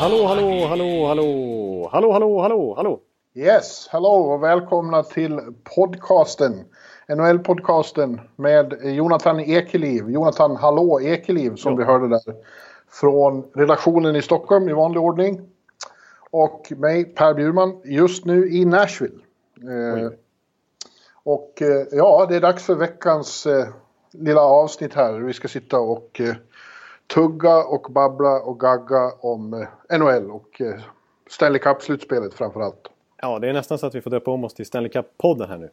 [0.00, 3.00] Hallå, hallå, hallå, hallå, hallå, hallå, hallå, hallå.
[3.34, 5.40] Yes, hallå och välkomna till
[5.76, 6.64] podcasten.
[7.08, 10.10] NHL-podcasten med Jonathan Ekeliv.
[10.10, 11.78] Jonathan Hallå Ekeliv som Ja.
[11.78, 12.34] vi hörde där.
[12.90, 15.40] Från redaktionen i Stockholm i vanlig ordning.
[16.30, 19.18] Och mig, Per Bjurman, just nu i Nashville.
[19.62, 20.10] Eh,
[21.24, 23.66] och eh, ja, det är dags för veckans eh,
[24.12, 25.12] lilla avsnitt här.
[25.12, 26.34] Vi ska sitta och eh,
[27.06, 29.54] tugga och babbla och gagga om
[29.90, 30.80] eh, NHL och eh,
[31.30, 32.88] Stanley Cup-slutspelet framför allt.
[33.22, 35.58] Ja, det är nästan så att vi får döpa om oss till Stanley Cup-podden här
[35.58, 35.70] nu.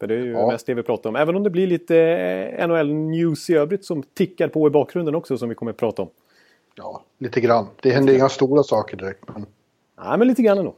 [0.00, 0.46] För det är ju Ja.
[0.46, 1.16] mest det vi pratar om.
[1.16, 5.38] Även om det blir lite eh, NHL-news i övrigt som tickar på i bakgrunden också
[5.38, 6.08] som vi kommer att prata om.
[6.74, 7.66] Ja, lite grann.
[7.82, 9.24] Det händer inga stora saker direkt.
[9.28, 9.46] Men,
[10.04, 10.74] Nej, men lite grann ändå.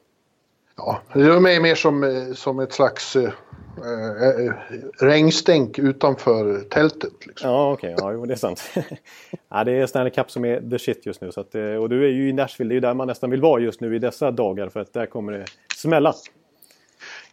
[0.77, 4.53] Ja, det är mer, mer som, eh, som ett slags eh, eh,
[5.01, 7.27] regnstänk utanför tältet.
[7.27, 7.51] Liksom.
[7.51, 7.95] Ja, okej.
[7.99, 8.63] Ja, jo, det är sant.
[9.49, 11.33] ja, det är Stanley Cup som är the shit just nu.
[11.33, 12.69] Så att, eh, och du är ju i Nashville.
[12.69, 14.69] Det är ju där man nästan vill vara just nu i dessa dagar.
[14.69, 15.45] För att där kommer det
[15.77, 16.15] smälla.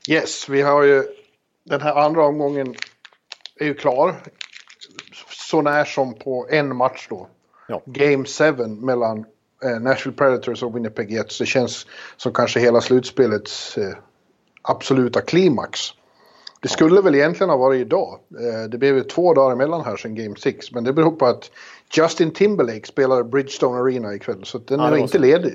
[0.10, 1.04] Yes, vi har ju
[1.64, 2.76] den här andra omgången
[3.60, 4.16] är ju klar.
[5.30, 7.28] Så när som på en match då.
[7.68, 7.82] Ja.
[7.86, 9.26] Game 7 mellan eh,
[9.82, 11.38] Nashville Predators och Winnipeg Jets.
[11.40, 13.96] Det känns som kanske hela slutspelets eh,
[14.62, 15.80] absoluta klimax.
[16.62, 18.20] Det skulle väl egentligen ha varit idag.
[18.40, 20.72] Eh, det blev ju två dagar emellan här sedan Game 6.
[20.72, 21.52] Men det beror på att
[21.98, 24.44] Justin Timberlake spelar Bridgestone Arena ikväll.
[24.44, 25.20] Så den Ja, är inte så.
[25.20, 25.54] ledig.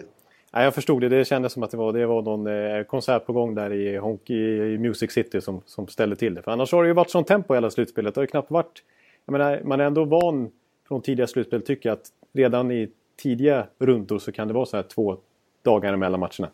[0.52, 1.08] Ja, jag förstod det.
[1.08, 3.96] Det kändes som att det var, det var någon eh, konsert på gång där i,
[3.96, 6.42] Honk, i Music City som, som ställde till det.
[6.42, 8.14] För annars har det ju varit sånt tempo i hela slutspelet.
[8.14, 8.82] Det har ju knappt varit...
[9.26, 10.50] Jag menar, man är ändå van
[10.88, 12.88] från tidiga slutspel tycker jag att redan i
[13.22, 15.16] tidiga rundor så kan det vara så här två
[15.64, 16.50] dagar mellan matcherna.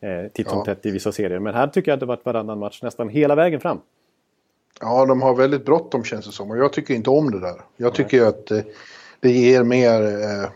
[0.00, 0.64] Eh, titt som Ja.
[0.64, 1.38] tätt i vissa serier.
[1.38, 3.78] Men här tycker jag att det varit varannan match nästan hela vägen fram.
[4.80, 6.50] Ja, de har väldigt bråttom känns det som.
[6.50, 7.60] Och jag tycker inte om det där.
[7.76, 8.60] Jag tycker ju att eh,
[9.20, 10.02] det ger mer...
[10.02, 10.48] Eh,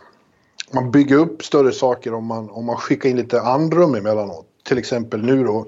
[0.73, 4.47] man bygger upp större saker om man, om man skickar in lite andrum emellanåt.
[4.65, 5.67] Till exempel nu då.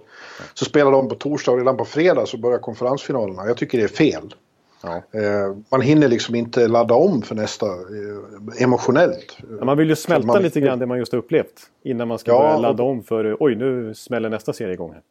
[0.55, 3.47] Så spelar de på torsdag och redan på fredag så börjar konferensfinalerna.
[3.47, 4.35] Jag tycker det är fel.
[4.83, 4.97] Ja.
[5.21, 9.39] Eh, man hinner liksom inte ladda om för nästa eh, emotionellt.
[9.63, 11.71] Man vill ju smälta man- lite grann det man just har upplevt.
[11.83, 15.03] Innan man ska Ja, börja ladda om för oj nu smäller nästa serie igång här.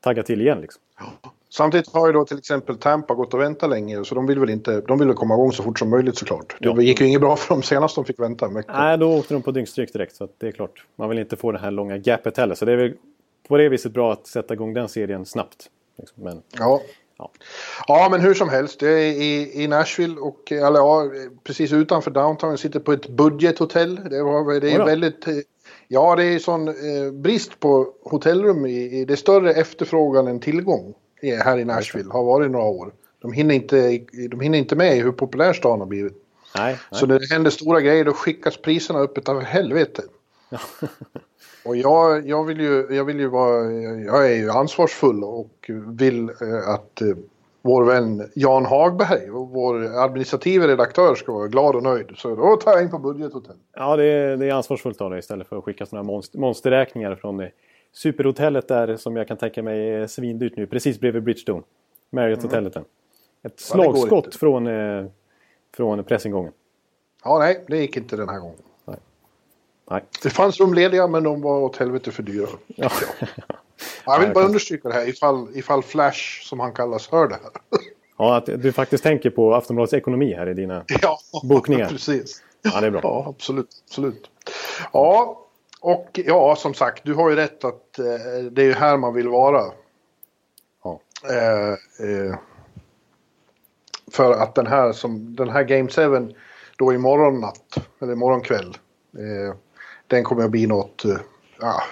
[0.00, 0.82] Tagga till igen liksom.
[1.52, 4.50] Samtidigt har ju då till exempel Tampa gått och väntat länge så de vill väl
[4.50, 6.56] inte, de vill väl komma igång så fort som möjligt såklart.
[6.60, 6.72] Ja.
[6.72, 8.48] Det gick ju inget bra för dem senast de fick vänta.
[8.68, 10.16] Nej, då åkte de på dyngstryk direkt.
[10.16, 10.84] Så att det är klart.
[10.96, 12.54] Man vill inte få det här långa gapet heller.
[12.54, 12.94] Så det är väl
[13.48, 15.66] på det viset bra att sätta igång den serien snabbt.
[15.98, 16.24] Liksom.
[16.24, 16.80] Men Ja.
[17.20, 17.30] Ja.
[17.86, 18.80] ja, men hur som helst.
[18.80, 21.10] Det är i, i Nashville och eller, ja,
[21.44, 22.50] precis utanför downtown.
[22.50, 24.00] Jag sitter på ett budgethotell.
[24.10, 25.26] Det, var, det är väldigt...
[25.28, 25.34] eh,
[25.92, 28.66] Ja, det är sån eh, brist på hotellrum.
[28.66, 30.94] I, i, det är större efterfrågan än tillgång
[31.44, 32.12] här i Nashville.
[32.12, 32.92] Har varit några år.
[33.22, 33.98] De hinner, inte,
[34.30, 36.12] de hinner inte med i hur populär stan har blivit.
[36.56, 37.00] nej, nej.
[37.00, 40.02] Så när det händer stora grejer då skickas priserna upp utav helvete.
[41.64, 43.72] Och jag, jag, vill ju, jag vill ju vara,
[44.06, 47.08] jag är ju ansvarsfull och vill eh, att eh,
[47.62, 52.12] vår vän Jan Hagberg, vår administrativa redaktör, ska vara glad och nöjd.
[52.16, 53.56] Så då tar jag in på budgethotell.
[53.74, 56.38] Ja, det är, det är ansvarsfullt av dig istället för att skicka sådana här monster,
[56.38, 57.48] monsterräkningar från eh,
[57.92, 60.66] superhotellet där som jag kan tänka mig är svindyrt nu.
[60.66, 61.62] Precis bredvid Bridgestone.
[62.10, 62.72] Marriott-hotellet.
[62.74, 62.80] där.
[62.80, 62.86] Ett
[63.42, 64.38] Ja, det slagskott inte.
[64.38, 65.06] från, eh,
[65.76, 66.52] från pressingången.
[67.24, 68.58] Ja, nej, det gick inte den här gången.
[69.90, 70.04] Nej.
[70.22, 72.48] Det fanns rum lediga men de var åt helvete för dyra.
[72.66, 72.90] Ja.
[73.20, 73.26] Ja,
[74.04, 77.52] jag vill bara understryka det här ifall, ifall Flash, som han kallas, hör det här.
[78.18, 80.84] ja, att du faktiskt tänker på Aftonbladets ekonomi här i dina...
[81.02, 81.88] ja, Bokningar.
[81.88, 82.42] precis.
[82.62, 83.00] Ja, det är bra.
[83.02, 83.82] Ja, absolut.
[83.86, 84.30] absolut.
[84.92, 85.40] Ja,
[85.80, 88.04] och ja, som sagt, du har ju rätt att eh,
[88.50, 89.64] det är ju här man vill vara.
[90.84, 91.00] Ja.
[91.28, 91.70] Eh,
[92.08, 92.36] eh,
[94.12, 96.34] för att den här, som, den här Game 7
[96.76, 98.76] då imorgon natt, eller imorgon kväll,
[99.18, 99.54] eh,
[100.10, 101.04] den kommer att bli något...
[101.04, 101.16] Eh,
[101.60, 101.82] ja.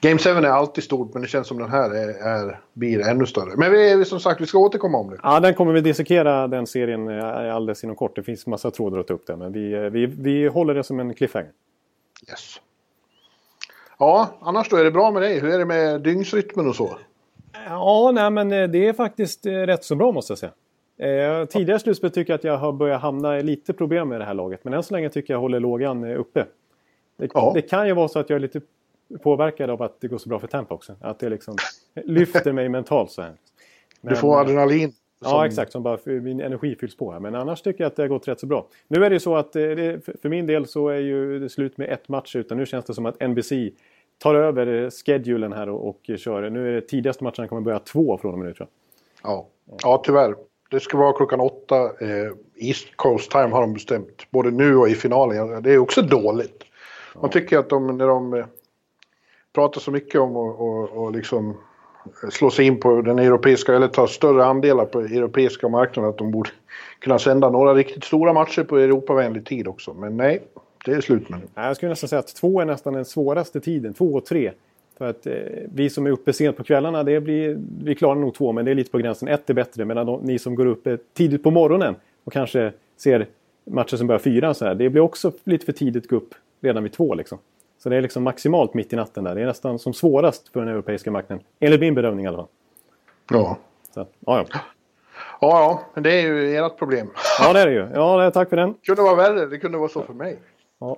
[0.00, 3.26] Game 7 är alltid stort men det känns som den här är, är, blir ännu
[3.26, 3.56] större.
[3.56, 5.18] Men vi, som sagt, vi ska återkomma om det.
[5.22, 8.16] Ja, den kommer vi dissekera den serien eh, alldeles inom kort.
[8.16, 9.36] Det finns massa trådar att ta upp där.
[9.36, 11.50] Men vi, eh, vi, vi håller det som en cliffhanger.
[12.28, 12.60] Yes.
[13.98, 15.40] Ja, annars då är det bra med dig?
[15.40, 16.96] Hur är det med dygnsrytmen och så?
[17.66, 20.52] Ja, nej men det är faktiskt rätt så bra måste jag säga.
[20.98, 24.24] Eh, tidigare slutspel tycker jag att jag har börjat hamna i lite problem med det
[24.24, 24.64] här laget.
[24.64, 26.46] Men än så länge tycker jag håller lågan uppe.
[27.16, 27.52] Det, ja.
[27.54, 28.60] det, kan ju vara så att jag är lite
[29.22, 30.96] påverkad av att det går så bra för Tampa också.
[31.00, 31.56] Att det liksom
[31.94, 33.32] lyfter mig mentalt så här.
[34.00, 34.92] Men, du får adrenalin.
[35.22, 35.30] Som...
[35.30, 35.72] Ja, exakt.
[35.72, 37.20] Som bara min energi fylls på här.
[37.20, 38.66] Men annars tycker jag att det har gått rätt så bra.
[38.88, 41.78] Nu är det ju så att det, för min del så är ju det slut
[41.78, 42.36] med ett match.
[42.36, 43.52] Utan nu känns det som att NBC
[44.18, 46.50] tar över schedulen här och, och kör.
[46.50, 48.68] Nu är det tidigaste matchen kommer börja två från och med nu tror
[49.22, 49.30] jag.
[49.30, 49.46] Ja,
[49.82, 50.34] ja tyvärr.
[50.70, 51.76] Det ska vara klockan åtta.
[51.84, 54.26] Eh, East Coast time har de bestämt.
[54.30, 55.62] Både nu och i finalen.
[55.62, 56.64] Det är också dåligt.
[57.20, 58.46] Man tycker att de, när de eh,
[59.52, 61.56] pratar så mycket om att och, och liksom
[62.30, 66.30] slå sig in på den europeiska, eller ta större andelar på europeiska marknaden, att de
[66.30, 66.50] borde
[66.98, 69.94] kunna sända några riktigt stora matcher på Europavänlig tid också.
[69.94, 70.42] Men nej,
[70.84, 71.62] det är slut med det.
[71.62, 74.52] Jag skulle nästan säga att två är nästan den svåraste tiden, två och tre.
[74.98, 75.34] För att eh,
[75.74, 78.70] vi som är uppe sent på kvällarna, det blir, vi klarar nog två, men det
[78.70, 79.28] är lite på gränsen.
[79.28, 81.94] Ett är bättre, medan de, ni som går upp tidigt på morgonen
[82.24, 83.26] och kanske ser
[83.64, 84.74] matcher som börjar fyra så här.
[84.74, 87.38] Det blir också lite för tidigt att gå upp redan vid två liksom.
[87.78, 89.34] Så det är liksom maximalt mitt i natten där.
[89.34, 91.44] Det är nästan som svårast för den europeiska marknaden.
[91.60, 92.48] Enligt min bedömning i alla fall.
[93.30, 93.56] Ja.
[93.94, 94.60] Så, ja, ja.
[95.40, 97.10] Ja, men det är ju ert problem.
[97.40, 97.88] Ja, det är det ju.
[97.94, 98.72] Ja, tack för den.
[98.72, 99.46] Det kunde vara värre.
[99.46, 100.38] Det kunde vara så för mig.
[100.78, 100.96] Ja.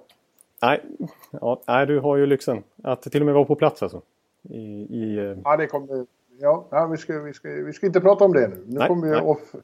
[0.62, 0.80] Nej,
[1.30, 4.02] ja, nej, du har ju lyxen att till och med vara på plats alltså.
[4.42, 4.56] I,
[4.90, 6.06] i, eh, Ja, det kommer...
[6.38, 8.62] Ja vi, ska, vi, ska, vi ska inte prata om det nu.
[8.66, 9.54] Nu nej, kommer vi off.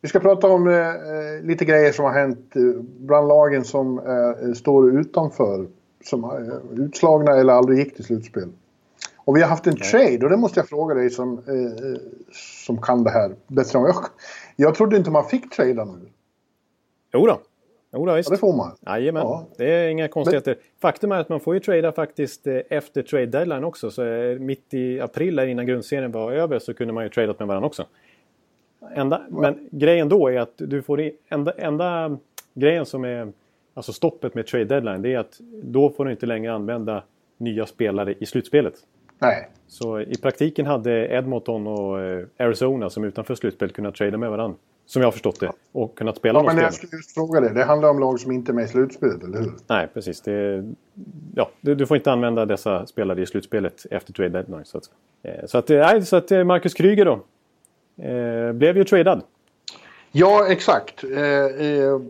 [0.00, 4.52] Vi ska prata om eh, lite grejer som har hänt eh, bland lagen som eh,
[4.52, 5.66] står utanför.
[6.04, 8.48] Som är utslagna eller aldrig gick till slutspel.
[9.16, 9.90] Och vi har haft en nej.
[9.90, 12.00] trade och det måste jag fråga dig som, eh,
[12.66, 13.94] som kan det här bättre än jag.
[14.56, 16.08] Jag trodde inte man fick trada nu.
[17.14, 17.40] Jo då.
[17.92, 18.30] Jo då, visst.
[18.30, 18.76] Ja, det får man.
[18.86, 19.46] Jajamän, ja.
[19.56, 20.54] det är inga konstigheter.
[20.54, 20.80] Men...
[20.80, 23.90] Faktum är att man får ju trada faktiskt eh, efter trade deadline också.
[23.90, 27.48] Så eh, mitt i april, innan grundserien var över, så kunde man ju tradat med
[27.48, 27.86] varandra också.
[28.94, 29.22] Enda.
[29.28, 32.18] Men grejen då är att du får enda, enda
[32.54, 33.32] grejen som är
[33.74, 37.02] alltså stoppet med trade deadline, det är att då får du inte längre använda
[37.36, 38.74] nya spelare i slutspelet.
[39.18, 39.48] Nej.
[39.66, 44.58] Så i praktiken hade Edmonton och eh, Arizona som utanför slutspel kunnat trada med varandra.
[44.86, 45.52] Som jag har förstått det.
[45.72, 47.48] Och kunnat spela ja, men jag skulle just fråga det.
[47.48, 49.52] Det handlar om lag som inte är med i slutspelet, eller hur?
[49.66, 50.20] Nej, precis.
[50.20, 50.64] Det,
[51.34, 54.64] ja, du, får inte använda dessa spelare i slutspelet efter trade deadline.
[54.64, 54.84] Så att,
[55.22, 57.20] eh, så att, nej, så att eh, Marcus Kryger då.
[58.02, 59.22] Eh, blev ju tradad.
[60.12, 61.04] Ja, exakt.
[61.04, 62.00] Eh,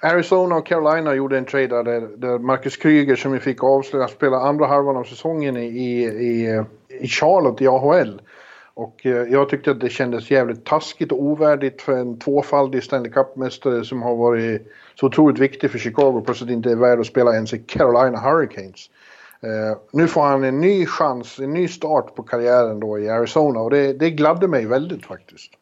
[0.00, 4.36] Arizona och Carolina gjorde en trade där, där Marcus Kryger som vi fick avslöja spela
[4.36, 6.64] andra halvan av säsongen i, i,
[7.00, 8.20] i Charlotte i AHL.
[8.74, 13.12] Och eh, jag tyckte att det kändes jävligt taskigt och ovärdigt för en tvåfaldig Stanley
[13.12, 17.34] Cup-mästare som har varit så otroligt viktig för Chicago plötsligt inte är värd att spela
[17.34, 18.90] ens i Carolina Hurricanes.
[19.44, 23.60] Uh, nu får han en ny chans, en ny start på karriären då i Arizona
[23.60, 25.52] och det, det gladde mig väldigt faktiskt.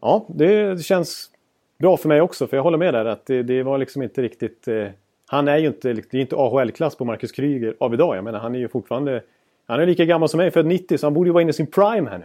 [0.00, 1.30] Ja, det känns
[1.78, 4.22] bra för mig också för jag håller med där att det, det var liksom inte
[4.22, 4.68] riktigt...
[4.68, 4.86] Eh,
[5.30, 8.16] han är ju inte, det är inte AHL-klass på Marcus Kryger av idag.
[8.16, 9.22] Jag menar han är ju fortfarande...
[9.66, 11.52] Han är lika gammal som mig, född 90, så han borde ju vara inne i
[11.52, 12.24] sin prime här nu.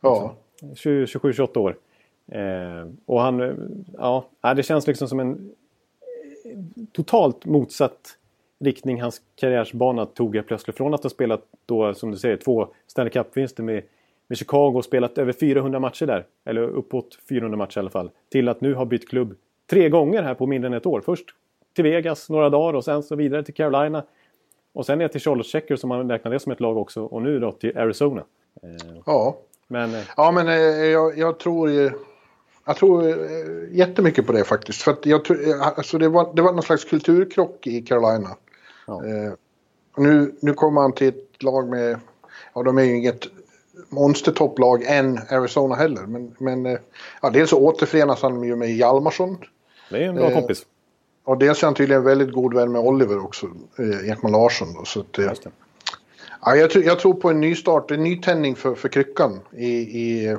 [0.00, 0.34] Ja.
[0.60, 1.76] 27-28 år.
[2.32, 3.56] Eh, och han,
[3.98, 4.24] ja,
[4.56, 5.50] det känns liksom som en
[6.92, 8.16] totalt motsatt
[8.60, 10.76] riktning hans karriärsbana tog jag plötsligt.
[10.76, 13.82] Från att ha spelat då, som du säger, två Stanley Cup-vinster med,
[14.26, 16.26] med Chicago och spelat över 400 matcher där.
[16.44, 18.10] Eller uppåt 400 matcher i alla fall.
[18.30, 19.36] Till att nu ha bytt klubb
[19.70, 21.00] tre gånger här på mindre än ett år.
[21.00, 21.24] Först
[21.74, 24.04] till Vegas några dagar och sen så vidare till Carolina.
[24.72, 27.02] Och sen ner till Charlotte Checker som man räknar det som ett lag också.
[27.02, 28.24] Och nu då till Arizona.
[28.62, 29.36] Eh, ja.
[29.68, 31.90] Men, eh, ja, men eh, jag, jag tror ju...
[32.66, 33.04] Jag tror
[33.70, 34.82] jättemycket på det faktiskt.
[34.82, 38.28] För att jag tror, alltså det, var, det var någon slags kulturkrock i Carolina.
[38.86, 39.06] Ja.
[39.06, 39.32] Eh,
[39.96, 42.00] nu, nu kommer han till ett lag med...
[42.54, 43.26] Ja, de är ju inget
[43.88, 46.06] monstertopplag än Arizona heller.
[46.06, 46.78] Men, men
[47.22, 49.38] ja, dels så återförenas han ju med Hjalmarsson.
[49.90, 50.66] Det är en bra eh, kompis.
[51.24, 53.46] Och dels är han tydligen väldigt god vän med Oliver också,
[53.78, 54.74] eh, Ekman Larsson.
[54.74, 55.46] Då, så att,
[56.42, 59.72] Ja, jag, tror, jag tror på en ny start, en nytändning för, för kryckan i,
[59.72, 60.36] i,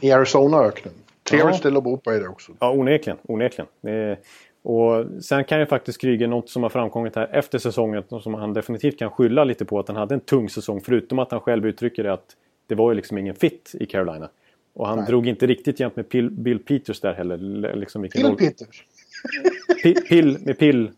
[0.00, 0.94] i Arizona-öknen.
[1.22, 2.52] Trevligt ställe att bo på är det också.
[2.58, 3.18] Ja, onekligen.
[3.22, 3.66] onekligen.
[3.80, 4.18] Det,
[4.62, 8.52] och sen kan ju faktiskt Kryger, något som har framkommit här efter säsongen, som han
[8.52, 10.80] definitivt kan skylla lite på att han hade en tung säsong.
[10.80, 14.28] Förutom att han själv uttrycker det att det var ju liksom ingen fit i Carolina.
[14.74, 15.06] Och han Nej.
[15.06, 17.76] drog inte riktigt jämt med Bill Peters där heller.
[17.76, 18.84] Liksom Bill Peters?
[20.08, 20.90] Pill, med Pill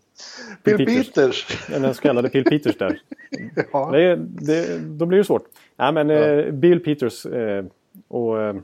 [0.64, 1.14] Bill Peters.
[1.14, 1.66] Peters.
[1.68, 3.00] Den så kallade Bill Peters där.
[3.73, 3.90] ja.
[3.92, 5.44] det, det, då blir det svårt.
[5.76, 6.16] Nej, men ja.
[6.16, 7.64] eh, Bill Peters eh,
[8.09, 8.54] och eh,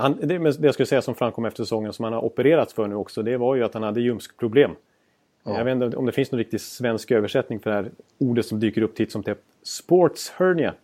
[0.00, 2.86] han, det, det jag skulle säga som framkom efter säsongen som han har opererats för
[2.86, 3.22] nu också.
[3.22, 4.70] Det var ju att han hade ljumskproblem.
[5.44, 5.58] Ja.
[5.58, 8.60] Jag vet inte om det finns någon riktig svensk översättning för det här ordet som
[8.60, 9.38] dyker upp titt som tätt.
[9.62, 10.74] Sports hernia.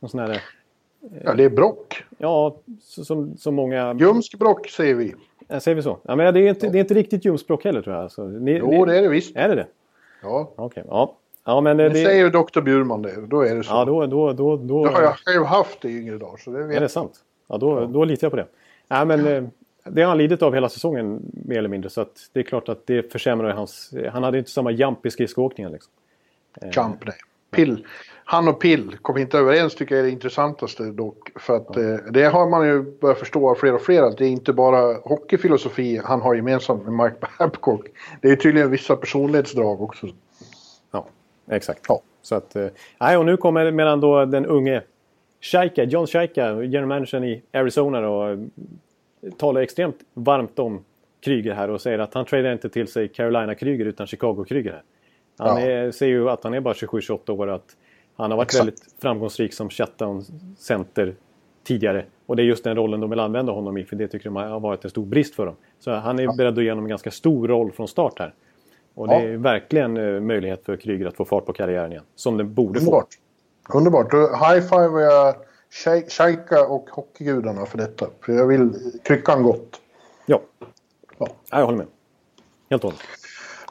[0.00, 0.42] Någon sån här,
[1.24, 2.04] ja, det är brock.
[2.18, 3.94] Ja, som, som många...
[3.94, 5.14] Ljumskbrock säger vi.
[5.60, 5.98] säger vi så.
[6.02, 8.02] Ja, men det, är inte, det är inte riktigt ljumspråk heller tror jag.
[8.02, 9.36] Alltså, ni, jo, det är det visst.
[9.36, 9.66] Är det det?
[10.22, 10.52] Ja.
[10.56, 11.16] Okej, ja.
[11.44, 12.60] Ja, men det, det säger Dr.
[12.60, 13.72] Bjurman det, då är det så.
[13.72, 14.84] Ja, då, då, då, då...
[14.84, 16.36] Det har jag själv haft i yngre dagar.
[16.36, 17.12] Så det vet är det sant?
[17.48, 18.46] Ja, då, då litar jag på det.
[18.92, 19.42] Ja, men, ja.
[19.84, 21.90] Det har han lidit av hela säsongen mer eller mindre.
[21.90, 23.94] Så att det är klart att det försämrar hans...
[24.12, 25.72] Han hade inte samma jump i skridskoåkningen.
[25.72, 25.92] Liksom.
[26.62, 27.14] Jump, nej.
[27.50, 27.86] Pill.
[28.24, 31.30] Han och Pill kom inte överens tycker jag är det intressantaste dock.
[31.40, 31.82] För att ja.
[32.10, 34.94] det har man ju börjat förstå av fler och fler att det är inte bara
[34.94, 37.86] hockeyfilosofi han har gemensamt med Mike Babcock.
[38.20, 40.06] Det är tydligen vissa personlighetsdrag också.
[40.90, 41.06] Ja,
[41.50, 41.80] exakt.
[41.88, 42.02] Ja.
[42.22, 42.56] Så att,
[43.00, 44.82] nej, och nu kommer medan då den unge
[45.42, 48.38] Shaika, John Shaika, general managern i Arizona då,
[49.36, 50.84] talar extremt varmt om
[51.20, 54.82] Kryger här och säger att han tradar inte till sig Carolina Kryger utan Chicago Kryger.
[55.38, 55.68] Han ja.
[55.68, 57.76] är, säger ju att han är bara 27-28 år att
[58.16, 58.60] han har varit Exakt.
[58.60, 60.24] väldigt framgångsrik som shutdown
[60.58, 61.14] center
[61.64, 62.04] tidigare.
[62.26, 64.36] Och det är just den rollen de vill använda honom i för det tycker de
[64.36, 65.54] har varit en stor brist för dem.
[65.78, 66.34] Så han är ja.
[66.38, 68.34] beredd att ge honom en ganska stor roll från start här.
[68.94, 69.20] Och det ja.
[69.20, 72.04] är verkligen uh, möjlighet för Kryger att få fart på karriären igen.
[72.14, 73.04] Som den borde få.
[73.68, 74.12] Underbart.
[74.12, 75.34] High-five jag
[76.08, 78.06] Shaika och hockeygudarna för detta.
[78.20, 78.72] För jag vill
[79.04, 79.80] kryckan gott.
[80.26, 80.40] Ja.
[81.18, 81.28] ja.
[81.50, 81.86] Jag håller med.
[82.70, 83.02] Helt och hållet.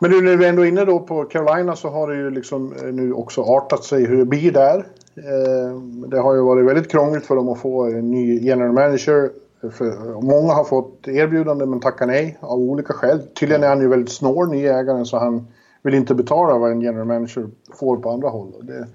[0.02, 2.74] Men nu när vi ändå är inne då på Carolina så har det ju liksom
[2.74, 4.78] eh, nu också artat sig hur det blir där.
[5.16, 9.30] Eh, det har ju varit väldigt krångligt för dem att få en ny general manager.
[9.72, 13.22] För många har fått erbjudande men tackar nej av olika skäl.
[13.40, 15.48] Tydligen är han ju väldigt snål, ny ägaren, så han
[15.82, 18.54] vill inte betala vad en general manager får på andra håll.
[18.62, 18.88] Det,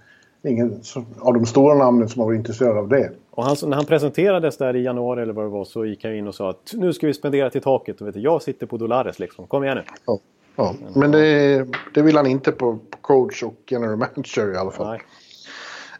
[0.46, 0.80] ingen
[1.20, 3.10] av de stora namnen som har varit intresserad av det.
[3.30, 6.14] Och han, när han presenterades där i januari eller vad det var så gick han
[6.14, 8.00] in och sa att nu ska vi spendera till taket.
[8.00, 9.46] Och vet du, jag sitter på Dolares liksom.
[9.46, 9.82] Kom igen nu.
[10.06, 10.18] Ja,
[10.56, 10.74] ja.
[10.94, 14.86] men det, det vill han inte på, coach och general manager i alla fall.
[14.86, 15.00] Nej.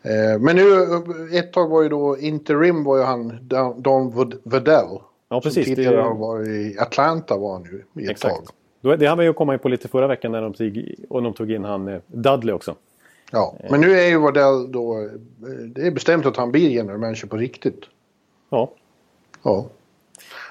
[0.03, 0.87] Eh, men nu
[1.39, 3.39] ett tag var ju då interim var ju han
[3.77, 4.99] Don Vedell.
[5.29, 5.67] Ja precis.
[5.67, 8.35] Som tidigare har varit i Atlanta var han ju i ett Exakt.
[8.83, 8.99] tag.
[8.99, 11.33] Det hann vi ju komma in på lite förra veckan när de tog, och de
[11.33, 12.75] tog in han eh, Dudley också.
[13.33, 15.09] Ja, men nu är ju Waddell då...
[15.67, 17.81] Det är bestämt att han blir general manager på riktigt.
[18.51, 18.71] Ja.
[19.43, 19.67] Ja.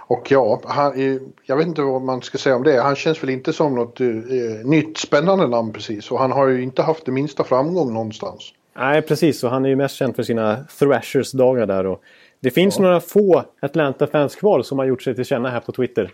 [0.08, 2.82] Och ja, han, jag vet inte vad man ska säga om det.
[2.82, 4.08] Han känns väl inte som något eh,
[4.64, 6.12] nytt spännande namn precis.
[6.12, 8.54] Och han har ju inte haft det minsta framgång någonstans.
[8.78, 9.44] Nej, precis.
[9.44, 11.86] Och han är ju mest känd för sina Thrashers-dagar där.
[11.86, 12.02] Och
[12.40, 12.84] det finns ja.
[12.84, 16.14] några få Atlanta-fans kvar som har gjort sig till känna här på Twitter.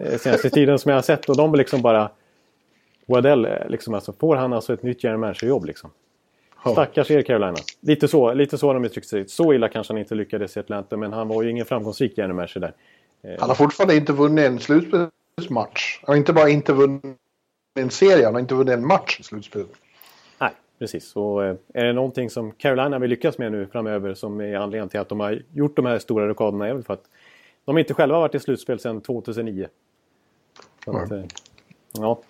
[0.00, 1.28] Eh, senaste tiden som jag har sett.
[1.28, 2.10] Och de liksom bara...
[3.08, 5.90] Waddell, eh, liksom, alltså, får han alltså ett nytt general manager-jobb liksom?
[6.64, 6.72] Ja.
[6.72, 7.56] Stackars er Carolina.
[7.80, 9.28] Lite så, lite så har de uttryckt sig.
[9.28, 12.36] Så illa kanske han inte lyckades i Atlanta, men han var ju ingen framgångsrik general
[12.36, 12.72] manager där.
[13.22, 16.00] Eh, han har fortfarande inte vunnit en slutspelsmatch.
[16.02, 17.04] Han har inte bara inte vunnit
[17.74, 19.68] en serie, han har inte vunnit en match i slutspelet.
[20.38, 21.16] Nej, precis.
[21.16, 24.88] Och eh, är det någonting som Carolina vill lyckas med nu framöver som är anledningen
[24.88, 27.04] till att de har gjort de här stora rockaderna är väl för att
[27.64, 29.68] de inte själva har varit i slutspel sedan 2009.
[30.86, 31.12] Att,
[31.92, 32.20] ja.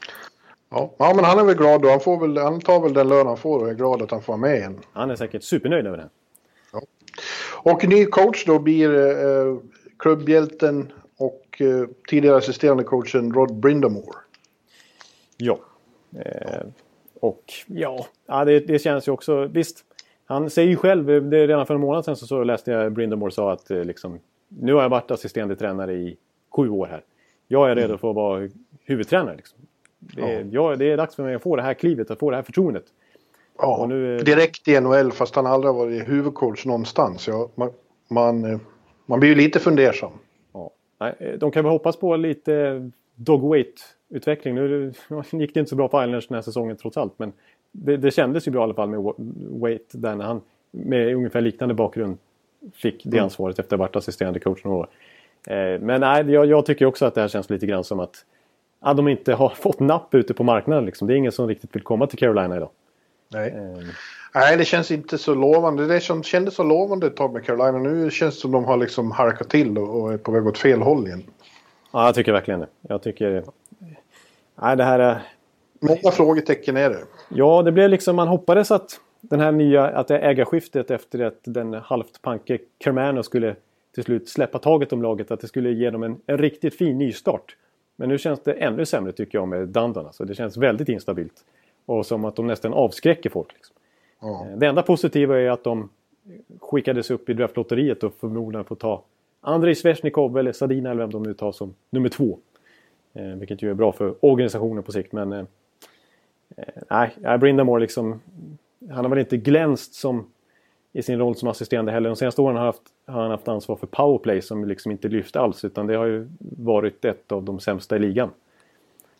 [0.70, 0.94] Ja.
[0.98, 1.88] ja, men han är väl glad då.
[1.88, 4.22] Han, får väl, han tar väl den lön han får och är glad att han
[4.22, 4.78] får vara med igen.
[4.92, 6.08] Han är säkert supernöjd över det.
[6.72, 6.82] Ja.
[7.62, 9.58] Och ny coach då blir eh,
[9.98, 14.18] klubbhjälten och eh, tidigare assisterande coachen Rod Brindamore.
[15.37, 15.58] Ja.
[16.16, 16.66] Eh,
[17.20, 19.46] och ja, ja det, det, känns ju också...
[19.46, 19.84] Visst,
[20.25, 22.92] han säger ju själv, det är redan för en månad sedan så, så läste jag
[22.92, 26.16] Brindamore sa att eh, liksom, nu har jag varit assisterande tränare i
[26.56, 27.02] sju år här.
[27.48, 27.98] Jag är redo mm.
[27.98, 28.48] för att vara
[28.84, 29.37] huvudtränare.
[29.37, 29.58] Liksom.
[29.99, 30.71] Det är, ja.
[30.71, 30.76] ja.
[30.76, 32.85] det är dags för mig att få det här klivet, att få det här förtroendet.
[33.59, 37.28] Ja, nu, direkt i NHL fast han aldrig varit huvudcoach någonstans.
[37.28, 37.71] Ja, man,
[38.09, 38.59] man, eh,
[39.07, 40.12] man blir ju lite fundersam.
[40.52, 40.71] Ja.
[41.38, 44.55] De kan väl hoppas på lite dogweight-utveckling.
[44.55, 44.93] Nu
[45.33, 47.19] gick det inte så bra på Islanders den här säsongen trots allt.
[47.19, 47.33] Men
[47.73, 49.12] det, det kändes ju bra i alla fall med
[49.61, 50.40] Wait där när han
[50.71, 52.19] med ungefär liknande bakgrund
[52.75, 53.25] fick det mm.
[53.25, 54.88] ansvaret efter att ha varit assisterande coach några år.
[55.47, 58.25] Eh, men nej, jag, jag, tycker också att det här känns lite grann som att
[58.80, 60.87] ja, de inte har fått napp ute på marknaden.
[60.87, 61.08] Liksom.
[61.08, 62.70] Det är ingen som riktigt vill komma till Carolina idag.
[63.28, 63.50] Nej.
[63.50, 63.85] Mm.
[64.35, 65.87] Nej, det känns inte så lovande.
[65.87, 67.78] Det som kändes så lovande ett tag med Carolina.
[67.78, 70.80] Nu känns det som de har liksom harkat till och är på väg åt fel
[70.80, 71.23] håll igen.
[71.92, 72.68] Ja, jag tycker verkligen det.
[72.80, 73.44] Jag tycker...
[74.61, 75.23] Nej, det här är...
[75.80, 77.00] Många frågetecken är det.
[77.28, 78.16] Ja, det blev liksom...
[78.16, 79.87] Man hoppades att den här nya...
[79.87, 83.56] Att det ägarskiftet efter att den halvt panke Carmano skulle
[83.94, 85.30] till slut släppa taget om laget.
[85.30, 87.56] Att det skulle ge dem en, en riktigt fin nystart.
[88.00, 90.07] Men nu känns det ännu sämre tycker jag med Dundon.
[90.07, 90.25] Alltså.
[90.25, 91.45] Det känns väldigt instabilt.
[91.87, 93.52] Och som att de nästan avskräcker folk.
[93.52, 93.76] Liksom.
[94.21, 94.47] Ja.
[94.57, 95.88] Det enda positiva är att de
[96.59, 99.02] skickades upp i draftlotteriet och förmodligen får ta
[99.40, 102.38] Andrei Svesjnikov eller Sadina eller vem de nu tar som nummer två.
[103.14, 105.12] Eh, vilket ju är bra för organisationen på sikt.
[105.12, 105.45] Men eh,
[106.90, 108.21] nej, Brindamore liksom...
[108.90, 110.26] Han har väl inte glänst som
[110.99, 112.09] i sin roll som assisterande heller.
[112.09, 115.37] De senaste åren har, haft, har han haft ansvar för powerplay som liksom inte lyft
[115.37, 118.31] alls utan det har ju varit ett av de sämsta i ligan.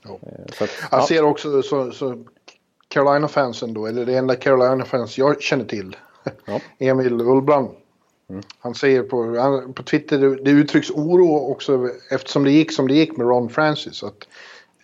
[0.04, 0.11] Ja.
[0.23, 1.06] Eh, att, jag ja.
[1.06, 2.25] ser också så, så
[2.88, 5.97] Carolina-fansen då, eller det enda Carolina-fans jag känner till,
[6.44, 6.61] ja.
[6.78, 7.68] Emil Ullbrand.
[8.30, 8.42] Mm.
[8.58, 12.88] Han säger på, han, på Twitter, det, det uttrycks oro också eftersom det gick som
[12.88, 14.02] det gick med Ron Francis.
[14.02, 14.28] Att,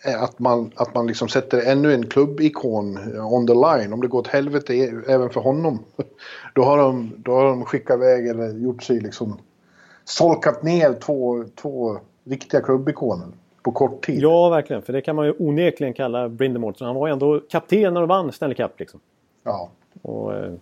[0.04, 3.92] att man, att man liksom sätter ännu en klubbikon on the line.
[3.92, 4.74] Om det går åt helvete
[5.08, 5.78] även för honom.
[6.54, 9.38] Då har de, då har de skickat iväg eller gjort sig liksom
[10.04, 13.26] solkat ner två, två viktiga klubbikoner
[13.62, 14.20] på kort tid.
[14.20, 14.82] Ja, verkligen.
[14.82, 16.74] För det kan man ju onekligen kalla Brindamore.
[16.80, 18.80] Han var ju ändå kapten när de vann Stanley Cup.
[18.80, 19.00] Liksom.
[19.44, 19.70] Ja.
[20.02, 20.52] Och, eh,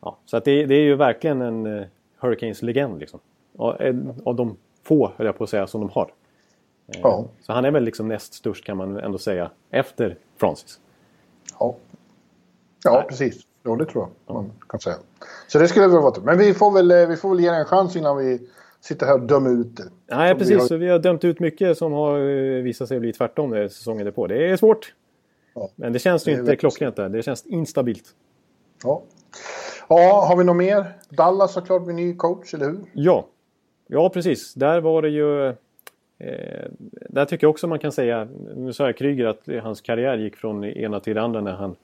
[0.00, 0.16] ja.
[0.24, 1.86] Så att det, det är ju verkligen en
[2.20, 3.00] Hurricanes-legend.
[3.00, 3.20] Liksom.
[3.78, 6.10] En av de få, höll jag på att säga, som de har.
[6.88, 7.24] Eh, ja.
[7.40, 10.80] Så han är väl liksom näst störst kan man ändå säga, efter Francis.
[11.58, 11.76] Ja,
[12.84, 13.42] ja precis.
[13.62, 14.96] Ja, det tror jag man kan säga.
[15.46, 17.96] Så det skulle väl vara Men vi får väl, vi får väl ge en chans
[17.96, 18.48] innan vi
[18.80, 19.84] sitta här och döma ut det.
[20.06, 20.50] Nej, precis.
[20.50, 20.66] Vi har...
[20.66, 24.26] Så vi har dömt ut mycket som har eh, visat sig bli tvärtom säsongen på.
[24.26, 24.94] Det är svårt.
[25.54, 25.68] Ja.
[25.76, 27.08] Men det känns ju inte klockrent där.
[27.08, 28.04] Det känns instabilt.
[28.82, 29.02] Ja.
[29.88, 30.98] ja, har vi något mer?
[31.08, 32.78] Dallas såklart med ny coach, eller hur?
[32.92, 33.26] Ja,
[33.86, 34.54] ja precis.
[34.54, 35.54] Där var det ju...
[36.18, 40.16] Eh, där tycker jag också man kan säga, nu sa jag Kryger att hans karriär
[40.16, 41.76] gick från ena till det andra när han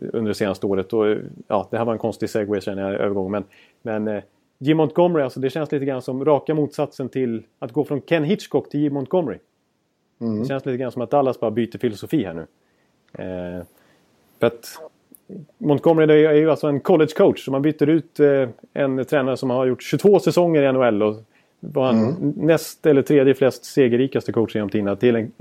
[0.00, 0.92] under det senaste året.
[0.92, 1.16] Och,
[1.48, 3.30] ja, det här var en konstig segway känner jag, övergång.
[3.30, 3.44] Men,
[3.82, 4.22] men eh,
[4.58, 8.24] Jim Montgomery, alltså det känns lite grann som raka motsatsen till att gå från Ken
[8.24, 9.38] Hitchcock till Jim Montgomery.
[10.20, 10.40] Mm.
[10.40, 12.46] Det känns lite grann som att Dallas bara byter filosofi här nu.
[13.12, 13.64] Eh,
[14.38, 14.80] för att
[15.58, 17.44] Montgomery är ju alltså en college coach.
[17.44, 21.16] Så man byter ut eh, en tränare som har gjort 22 säsonger i NHL och
[21.60, 22.32] var mm.
[22.36, 25.32] näst eller tredje flest segerrikaste coach genom tiderna till en,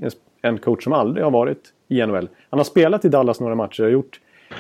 [0.42, 2.30] en coach som aldrig har varit i NHL.
[2.50, 4.20] Han har spelat i Dallas några matcher och gjort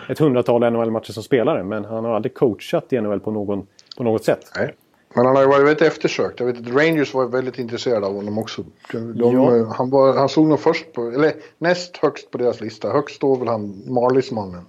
[0.09, 4.03] ett hundratal NHL-matcher som spelare men han har aldrig coachat i NHL på någon på
[4.03, 4.51] något sätt.
[4.55, 4.73] Nej.
[5.15, 6.39] Men han har ju varit väldigt eftersökt.
[6.39, 8.63] Jag vet att Rangers var väldigt intresserade av honom också.
[8.91, 9.73] De, ja.
[9.77, 12.89] han, var, han stod nog först på, eller näst högst på deras lista.
[12.89, 14.65] Högst står väl han, Marlies-mannen.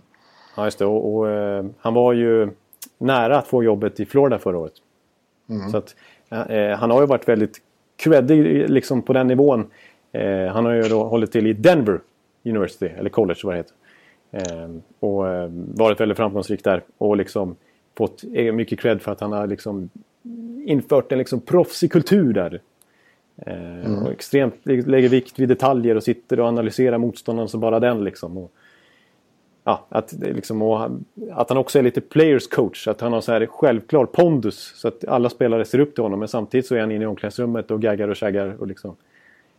[0.57, 0.87] Ja, just det.
[0.87, 2.51] Och, och eh, han var ju
[2.99, 4.73] nära att få jobbet i Florida förra året.
[5.49, 5.71] Mm.
[5.71, 5.95] Så att,
[6.79, 7.61] han har ju varit väldigt
[7.97, 9.67] creddig liksom på den nivån.
[10.13, 12.01] Eh, han har ju då hållit till i Denver
[12.45, 13.75] University, eller college vad det heter.
[14.31, 14.69] Eh,
[15.01, 16.83] och eh, varit väldigt framgångsrik där.
[16.99, 17.57] Och liksom
[17.99, 19.91] fått mycket cred för att han har liksom
[20.65, 22.61] infört en liksom proffsig kultur där.
[23.47, 24.03] Eh, mm.
[24.03, 28.05] Och extremt lägger vikt vid detaljer och sitter och analyserar motståndaren som bara den.
[28.05, 28.39] Liksom.
[28.39, 28.53] Och,
[29.69, 30.63] ja, att, liksom,
[31.33, 32.89] att han också är lite players coach.
[32.89, 34.73] Att han har så här självklar pondus.
[34.77, 36.19] Så att alla spelare ser upp till honom.
[36.19, 38.57] Men samtidigt så är han inne i omklädningsrummet och gaggar och käggar.
[38.59, 38.97] Och liksom,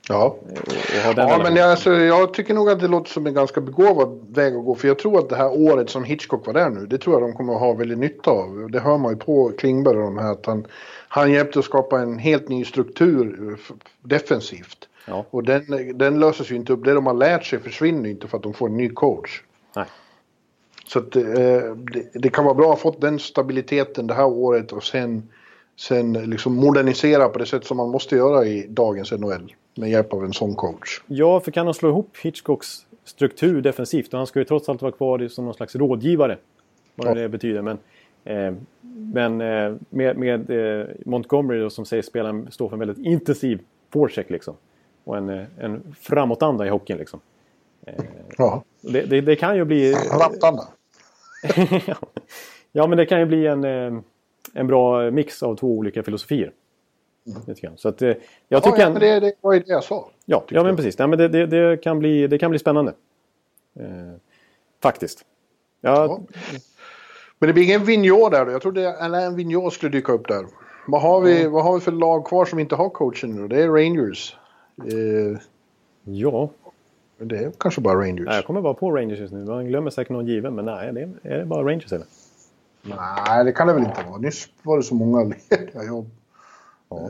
[0.10, 3.34] Ja, och, och ja men jag, alltså, jag tycker nog att det låter som en
[3.34, 4.76] ganska begåvad väg att gå.
[4.76, 7.30] För jag tror att det här året som Hitchcock var där nu, det tror jag
[7.30, 8.67] de kommer att ha väldigt nytta av.
[8.72, 10.65] Det hör man ju på Klingberg och de här att han,
[11.08, 13.58] han hjälpte att skapa en helt ny struktur
[14.02, 14.88] defensivt.
[15.08, 15.26] Ja.
[15.30, 16.86] Och den, den löses ju inte upp.
[16.86, 19.41] Det de har lärt sig försvinner inte för att de får en ny coach.
[19.80, 19.88] Nej.
[20.86, 24.26] Så att, eh, det, det, kan vara bra att ha fått den stabiliteten det här
[24.26, 25.30] året och sen,
[25.76, 30.13] sen liksom modernisera på det sätt som man måste göra i dagens NHL med hjälp
[30.13, 31.02] av en sån coach.
[31.08, 34.82] Ja, för kan han slå ihop Hitchcocks struktur defensivt och han ska ju trots allt
[34.82, 36.38] vara kvar som någon slags rådgivare.
[36.96, 37.13] Vad ja.
[37.13, 37.62] det betyder.
[37.62, 37.78] Men,
[38.24, 38.54] eh,
[39.13, 43.60] men eh, med, med eh, Montgomery då, som säger spelaren står för en väldigt intensiv
[43.89, 44.56] forecheck liksom.
[45.04, 47.20] Och en, eh, en framåtanda i hockeyn liksom.
[47.86, 48.04] Eh,
[48.38, 48.63] ja.
[48.82, 49.94] Det, det, det, kan ju bli...
[49.94, 50.68] Rattanda.
[52.72, 54.02] ja, men det kan ju bli en, eh,
[54.54, 56.52] en bra mix av två olika filosofier.
[57.28, 57.78] Mm.
[57.78, 58.13] Så att, eh,
[58.48, 58.80] jag tycker...
[58.80, 60.10] Ja, men det, det var ju det jag sa.
[60.26, 60.98] Ja, ja men precis.
[60.98, 62.94] Nej, men det, det, det, kan bli, det kan bli spännande.
[63.80, 63.86] Eh,
[64.82, 65.26] faktiskt.
[65.82, 66.06] Ja.
[66.06, 66.22] ja.
[67.39, 68.52] Men det blir ingen Vigneault där då?
[68.52, 70.46] Jag trodde Alain Vigneault skulle dyka upp där.
[70.88, 73.63] Vad har, vi, vad har vi för lag kvar som inte har coachen nu Det
[73.63, 74.36] är Rangers.
[74.86, 75.39] Eh,
[76.04, 76.50] ja.
[77.19, 78.25] Det är kanske bara Rangers.
[78.25, 79.45] Nej, jag kommer bara på Rangers just nu.
[79.45, 82.08] Man glömmer säkert någon given, men nej, det är, är det bara Rangers eller?
[82.82, 84.17] Nej, det kan det väl inte vara.
[84.17, 86.10] Nyss var det så många lediga jobb.
[86.89, 87.10] Ja.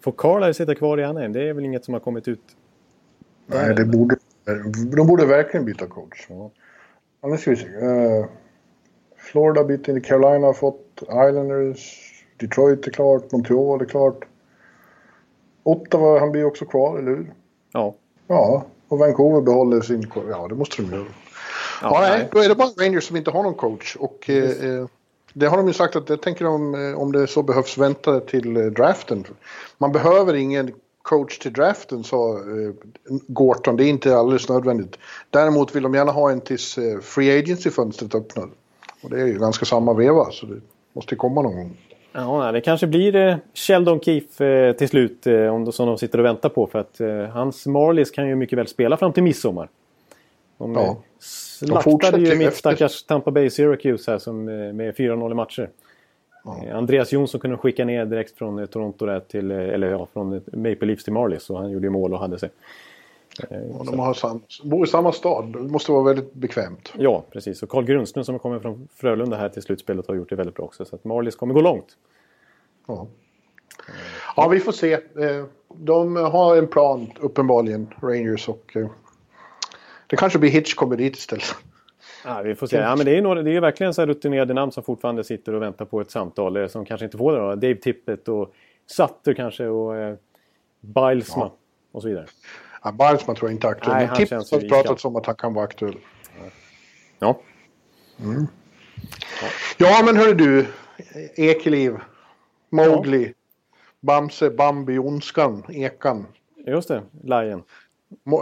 [0.00, 1.32] Får Carlisle sitta kvar i Anaheim?
[1.32, 2.42] Det är väl inget som har kommit ut?
[3.46, 4.16] Nej, det borde,
[4.96, 6.26] de borde verkligen byta coach.
[6.28, 6.50] Ja.
[7.20, 7.68] Ja, nu ska vi se.
[7.68, 8.26] Uh,
[9.16, 12.04] Florida bytte till Carolina har fått Islanders.
[12.36, 13.32] Detroit är klart.
[13.32, 14.24] Montreal är klart.
[15.62, 17.32] Ottawa, han blir också kvar, eller hur?
[17.72, 17.94] Ja.
[18.26, 20.10] Ja, och Vancouver behåller sin...
[20.30, 21.04] Ja, det måste de göra.
[21.82, 23.96] Ja, ja nej, då är det bara Rangers som inte har någon coach.
[23.96, 24.86] Och eh,
[25.32, 28.20] det har de ju sagt att det tänker de, eh, om det så behövs, vänta
[28.20, 29.24] till eh, draften.
[29.78, 30.72] Man behöver ingen
[31.02, 32.72] coach till draften, sa eh,
[33.26, 33.76] Gorton.
[33.76, 34.98] Det är inte alldeles nödvändigt.
[35.30, 38.48] Däremot vill de gärna ha en tills Free Agency-fönstret öppnar.
[39.02, 40.60] Och det är ju ganska samma veva så det
[40.92, 41.76] måste komma någon gång.
[42.20, 46.24] Ja, det kanske blir eh, Sheldon Keefe eh, till slut eh, som de sitter och
[46.24, 46.66] väntar på.
[46.66, 47.00] För att
[47.32, 49.68] hans Marlies kan ju mycket väl spela fram till midsommar.
[50.58, 50.96] De Ja.
[51.20, 55.68] slaktade ju mitt stackars Tampa Bay Syracuse här som, med 4-0 i matcher.
[56.44, 56.72] Ja.
[56.72, 61.04] Andreas Jonsson kunde skicka ner direkt från Toronto där till, eller ja, från Maple Leafs
[61.04, 61.42] till Marlies.
[61.42, 62.50] Så han gjorde ju mål och hade sig.
[63.50, 65.52] Eh, Och de har sam, bor i samma stad.
[65.52, 66.92] Det måste vara väldigt bekvämt.
[66.98, 67.62] Ja, precis.
[67.62, 70.64] Och Carl Grundström som kommer från Frölunda här till slutspelet har gjort det väldigt bra
[70.64, 70.84] också.
[70.84, 71.96] Så att Marlies kommer gå långt.
[72.86, 73.06] Ja,
[74.36, 74.92] ja vi får se.
[74.92, 78.48] Eh, De har en plan uppenbarligen, Rangers.
[78.48, 78.88] Och eh,
[80.06, 81.54] det kanske blir Hitch kommer dit istället.
[82.24, 82.76] Ja, vi får se.
[82.76, 85.62] Ja, men det är, några, det är verkligen så rutinerade namn som fortfarande sitter och
[85.62, 86.56] väntar på ett samtal.
[86.56, 87.54] eh, Som kanske inte får det då.
[87.54, 88.52] Dave Tippett och
[88.86, 90.16] Sutter kanske och eh,
[90.80, 91.52] Bilesma Ja.
[91.92, 92.26] och så vidare.
[92.84, 93.96] Ja, Barnsman tror jag inte är aktuell.
[93.96, 95.96] Nej, men Tips har i pratats om att han kan vara aktuell.
[97.18, 97.40] Ja,
[99.78, 100.66] Ja, men hörru du.
[101.36, 101.96] Ekeliv.
[102.70, 103.34] Mowgli.
[104.00, 106.26] Bamse, Bambi, Ondskan, Ekan.
[106.66, 107.02] just det.
[107.22, 107.62] Lion.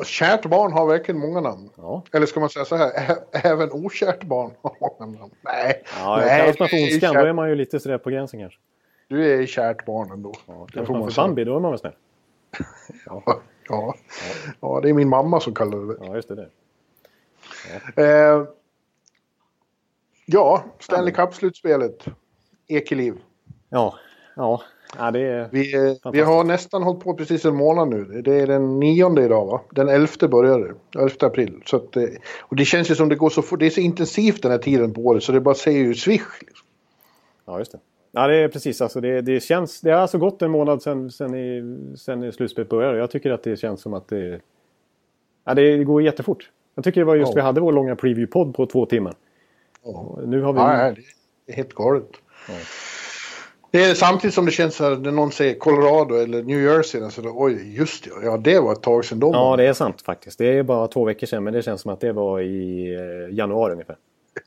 [0.04, 1.70] Kärt barn har verkligen många namn.
[1.76, 2.92] Ja, Eller ska man säga så här,
[3.32, 5.32] även okärt barn har många namn.
[5.40, 8.40] Nej, ja nej kallas man för ondskan då är man ju lite sådär på gränsen
[8.40, 8.58] kanske.
[9.08, 10.32] du är kärt barn ändå.
[10.46, 11.22] Ja, det kallas man för.
[11.22, 11.94] Bambi då är man väl snäll.
[13.06, 13.40] Ja.
[13.68, 13.94] Ja.
[14.60, 16.34] ja, det är min mamma som kallar det Ja, just det.
[16.34, 18.02] det.
[18.02, 18.46] Eh,
[20.26, 22.06] ja, Stanley Cup-slutspelet.
[22.68, 23.14] Ekeliv.
[23.68, 23.94] Ja,
[24.36, 24.62] ja.
[24.98, 25.48] ja det är...
[25.52, 28.22] Vi, eh, vi har nästan hållit på precis en månad nu.
[28.22, 29.60] Det är den nionde idag va?
[29.70, 30.74] Den elfte började.
[30.98, 31.62] 11 april.
[31.66, 32.08] Så att, eh,
[32.40, 33.60] och det känns ju som det går så fort.
[33.60, 36.40] Det är så intensivt den här tiden på året så det bara säger ju swish.
[36.40, 36.66] Liksom.
[37.44, 37.78] Ja, just det.
[38.18, 38.80] Ja, det är precis.
[38.80, 41.62] Alltså, det, det, känns, det har alltså gått en månad sen, sen, i,
[42.28, 42.98] i slutspelet började.
[42.98, 44.40] Jag tycker att det känns som att det...
[45.44, 46.50] Ja, det går jättefort.
[46.74, 47.34] Jag tycker det var just Ja.
[47.34, 49.14] vi hade vår långa preview-podd på två timmar.
[49.84, 49.90] Ja.
[49.90, 50.58] Och Nu har vi...
[50.58, 50.94] Ja,
[51.46, 52.06] det är helt galet.
[53.70, 57.10] Det är samtidigt som det känns när någon säger Colorado eller New Jersey.
[57.10, 58.10] Så då, Oj, just det.
[58.22, 60.38] Ja, det var ett tag sedan de Ja, det är sant faktiskt.
[60.38, 63.34] Det är bara två veckor sedan, men det känns som att det var i eh,
[63.34, 63.96] januari ungefär.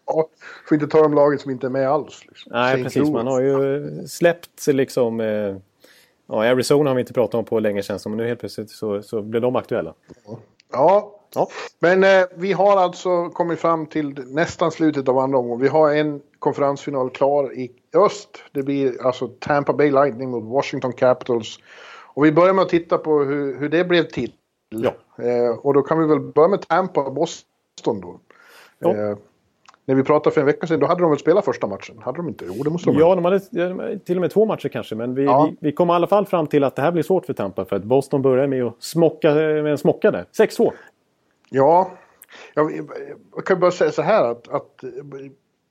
[0.05, 0.29] Ja,
[0.67, 2.25] får inte ta de lagen som inte är med alls.
[2.27, 2.51] Liksom.
[2.51, 2.83] Nej, St.
[2.83, 2.97] precis.
[2.97, 3.13] Louis.
[3.13, 5.19] Man har ju släppt liksom...
[5.19, 5.55] Eh,
[6.27, 8.69] ja, Arizona har vi inte pratat om på länge känns som, men nu helt plötsligt
[8.69, 9.93] så, så blev de aktuella.
[10.71, 11.47] Ja, Ja,
[11.79, 15.61] men eh, vi har alltså kommit fram till nästan slutet av andra omgången.
[15.61, 18.29] Vi har en konferensfinal klar i öst.
[18.51, 21.59] Det blir alltså Tampa Bay Lightning mot Washington Capitals.
[22.13, 24.33] Och vi börjar med att titta på hur, hur det blev till.
[24.69, 24.93] Ja.
[25.23, 28.19] Eh, och då kan vi väl börja med Tampa och Boston då.
[28.79, 28.95] Ja.
[28.95, 29.17] Eh,
[29.89, 31.95] när vi pratade för en vecka sedan, då hade de väl spelat första matchen?
[32.01, 32.45] Hade de inte?
[32.47, 33.09] Jo, det måste de ha.
[33.09, 34.95] Ja, de hade de hade till och med två matcher kanske.
[34.95, 35.49] Men vi, Ja.
[35.51, 37.65] vi, vi kom i alla fall fram till att det här blir svårt för Tampa.
[37.65, 40.25] För att Boston börjar med att smocka med en smocka där.
[40.39, 40.71] 6-2.
[41.49, 41.91] Ja,
[42.53, 42.71] jag,
[43.35, 44.83] jag kan bara säga så här att, att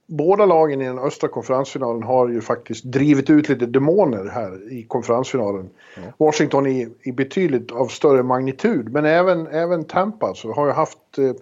[0.06, 4.82] båda lagen i den östra konferensfinalen har ju faktiskt drivit ut lite demoner här i
[4.82, 5.70] konferensfinalen.
[6.16, 11.18] Washington i, i betydligt av större magnitud, men även, även Tampa alltså, har ju haft
[11.18, 11.32] eh,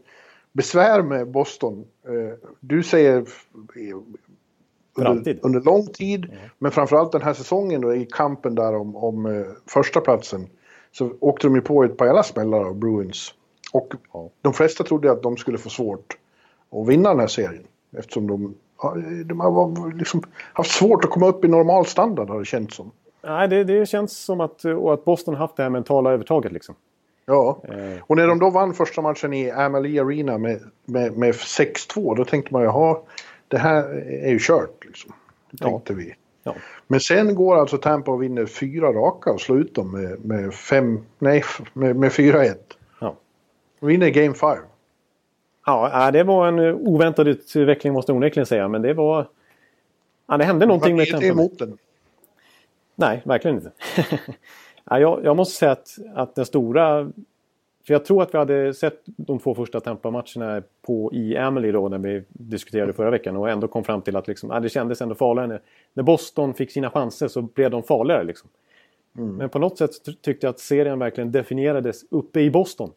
[0.57, 1.85] besvär med Boston.
[2.09, 3.97] Eh, du säger eh,
[4.95, 6.27] under, under lång tid,
[6.59, 10.49] men framförallt den här säsongen då, i kampen där om, om eh, första platsen
[10.93, 13.35] så åkte de ju på ett par jävla smällar av Bruins.
[13.73, 14.31] Och Ja.
[14.43, 16.17] de flesta trodde att de skulle få svårt
[16.71, 17.65] att vinna den här serien.
[17.97, 18.55] Eftersom de,
[19.25, 22.91] de har liksom haft svårt att komma upp i normal standard har det känts som.
[23.23, 26.75] Nej, det, det känns som att, och att Boston haft det här mentala övertaget liksom.
[27.27, 31.35] Ja, Eh, och när de då vann första matchen i Amalie Arena med, med, med
[31.35, 32.99] 6-2 då tänkte man jaha,
[33.49, 33.85] det här
[34.25, 35.13] är ju kört liksom.
[35.51, 35.69] Det Ja.
[35.71, 36.15] tänkte vi.
[36.43, 36.55] ja.
[36.87, 40.55] Men sen går alltså Tampa och vinner fyra raka och slår ut dem med, med,
[40.55, 42.55] fem, nej, med, med 4-1.
[43.01, 43.17] Ja.
[43.81, 44.59] Vinner Game 5.
[45.67, 48.69] Ja, det var en eh, oväntad utveckling måste jag onekligen säga.
[48.69, 49.29] Men det var...
[50.29, 51.27] Ja, det hände någonting med Tampa.
[51.27, 51.79] emot den?
[52.95, 53.71] Nej, verkligen inte.
[54.91, 57.11] ja, jag, jag måste säga att, att den stora...
[57.87, 61.89] För jag tror att vi hade sett de två första Tampa-matcherna på i Emily då
[61.89, 65.01] när vi diskuterade förra veckan och ändå kom fram till att liksom, ja, det kändes
[65.01, 65.49] ändå farligare.
[65.49, 65.61] När,
[65.95, 68.25] när Boston fick sina chanser så blev de farligare.
[68.25, 68.49] Liksom.
[69.13, 72.91] Men på något sätt ty- tyckte jag att serien verkligen definierades uppe i Boston.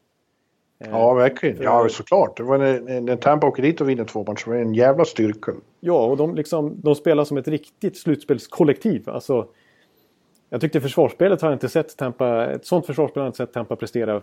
[0.79, 1.57] Eh, Ja, verkligen.
[1.61, 2.37] Ja, såklart.
[2.37, 4.45] Det var när, när Tampa åker dit och vinner två matcher.
[4.45, 5.51] Det var en jävla styrka.
[5.79, 9.09] Ja, och de, liksom, de spelar som ett riktigt slutspelskollektiv.
[9.09, 9.47] Alltså,
[10.49, 12.45] jag tyckte försvarsspelet har jag inte sett Tampa...
[12.45, 14.21] Ett sånt försvarsspel har jag inte sett Tampa prestera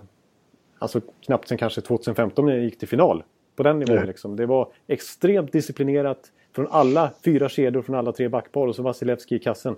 [0.79, 3.23] alltså, knappt sen kanske 2015 när jag gick till final.
[3.57, 3.97] På den nivån.
[3.97, 4.07] Nej.
[4.07, 4.37] Liksom.
[4.37, 9.35] Det var extremt disciplinerat från alla fyra kedjor, från alla tre backpar och så Vasilevski
[9.35, 9.77] i kassen.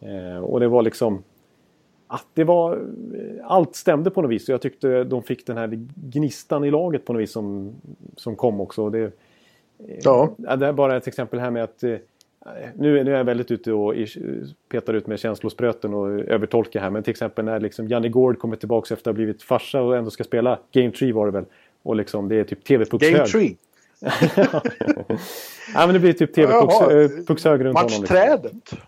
[0.00, 1.22] Eh, och det var liksom...
[2.06, 2.80] Att det var...
[3.44, 4.48] Allt stämde på något vis.
[4.48, 7.74] Och jag tyckte de fick den här gnistan i laget på något vis som,
[8.16, 8.90] som kom också.
[8.90, 9.12] Det,
[10.02, 10.34] Ja.
[10.38, 11.84] Det är bara ett exempel här med att
[12.74, 13.94] nu, är jag väldigt ute och
[14.68, 16.90] petar ut med känslospröten och övertolkar här.
[16.90, 19.96] Men till exempel när liksom Janne Gård kommer tillbaka efter att ha blivit farsa och
[19.96, 21.44] ändå ska spela Game 3 var det väl.
[21.82, 23.14] Och liksom det är typ TV-puckshög.
[23.14, 23.54] Game 3?
[25.74, 28.00] ja men det blir typ TV-puckshög runt honom.
[28.00, 28.52] Matchträdet?
[28.52, 28.78] Liksom.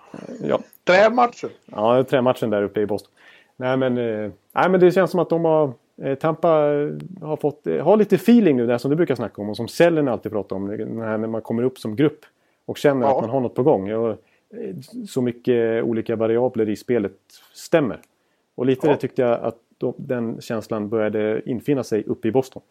[0.43, 0.61] Ja.
[0.85, 1.51] Trämatchen?
[1.65, 3.11] Ja, trämatchen där uppe i Boston.
[3.57, 5.73] Nej men, eh, nej, men det känns som att de har...
[6.03, 6.49] Eh, Tampa
[7.21, 9.69] har fått eh, har lite feeling nu, det som du brukar snacka om och som
[9.69, 10.67] Sellen alltid pratar om.
[10.67, 12.21] När man kommer upp som grupp
[12.67, 13.17] och känner ja.
[13.17, 13.93] att man har något på gång.
[13.93, 14.17] Och eh,
[15.09, 17.17] så mycket olika variabler i spelet
[17.55, 18.01] stämmer.
[18.55, 18.93] Och lite ja.
[18.93, 22.63] det tyckte jag att då, den känslan började infinna sig uppe i Boston.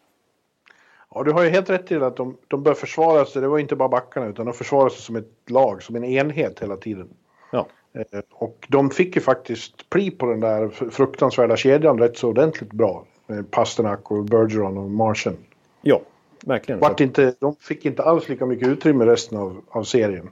[1.14, 3.42] Ja, du har ju helt rätt i att de, de bör försvara sig.
[3.42, 6.60] Det var inte bara backarna utan de försvarade sig som ett lag, som en enhet
[6.60, 7.08] hela tiden.
[7.52, 7.66] Ja.
[7.92, 12.72] Eh, och de fick ju faktiskt pli på den där fruktansvärda kedjan rätt så ordentligt
[12.72, 13.04] bra.
[13.26, 15.36] Med Pasternak och Bergeron och Martian.
[15.82, 16.00] Ja,
[16.46, 16.80] verkligen.
[16.80, 20.28] Vart inte, de fick inte alls lika mycket utrymme resten av, av serien.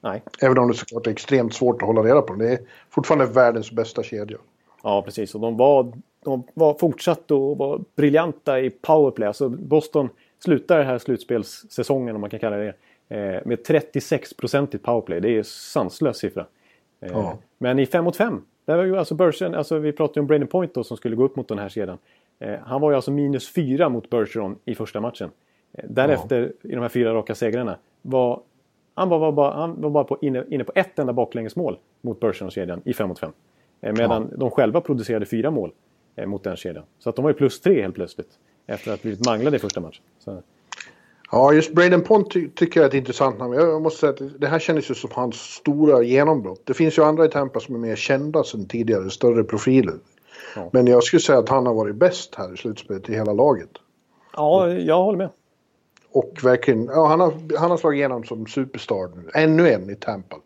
[0.00, 0.22] Nej.
[0.42, 2.34] Även om det såklart är extremt svårt att hålla reda på.
[2.34, 2.58] Det är
[2.90, 4.38] fortfarande världens bästa kedja.
[4.82, 5.34] Ja, precis.
[5.34, 5.92] Och de var,
[6.24, 9.26] de var fortsatt och var briljanta i powerplay.
[9.26, 10.08] Alltså Boston
[10.44, 12.74] slutar den här slutspelssäsongen, om man kan kalla det
[13.08, 15.20] eh, med 36% i powerplay.
[15.20, 16.46] Det är sanslös siffra.
[17.00, 17.38] Eh, ja.
[17.58, 20.46] Men i 5 mot 5, där var ju alltså Bergeron, alltså vi pratade om Braden
[20.46, 21.98] Point då, som skulle gå upp mot den här kedjan.
[22.42, 25.30] Eh, han var ju alltså minus 4 mot Bergeron i första matchen.
[25.72, 26.70] Eh, därefter, ja.
[26.70, 28.40] i de här fyra raka segrarna, var
[28.94, 32.20] han var, var bara, han var bara på, inne, inne på ett enda baklängesmål mot
[32.20, 33.32] Bergeron-kedjan i 5 mot 5.
[33.80, 34.36] Medan ja.
[34.36, 35.72] de själva producerade fyra mål
[36.26, 36.84] mot den kedjan.
[36.98, 38.28] Så att de var ju plus tre helt plötsligt.
[38.66, 40.02] Efter att ha blivit manglade i första matchen.
[40.18, 40.42] Så.
[41.30, 43.52] Ja, just Braden Pont ty tycker jag är ett intressant namn.
[43.54, 46.60] Jag måste säga att det här kändes ju som hans stora genombrott.
[46.64, 49.94] Det finns ju andra i Tampa som är mer kända sen tidigare, större profiler.
[50.56, 50.70] Ja.
[50.72, 53.70] Men jag skulle säga att han har varit bäst här i slutspelet i hela laget.
[54.36, 55.28] Ja, jag håller med.
[56.12, 59.30] Och verkligen, ja, han, har, han har slagit igenom som superstar nu.
[59.34, 60.36] Ännu en i Tampa.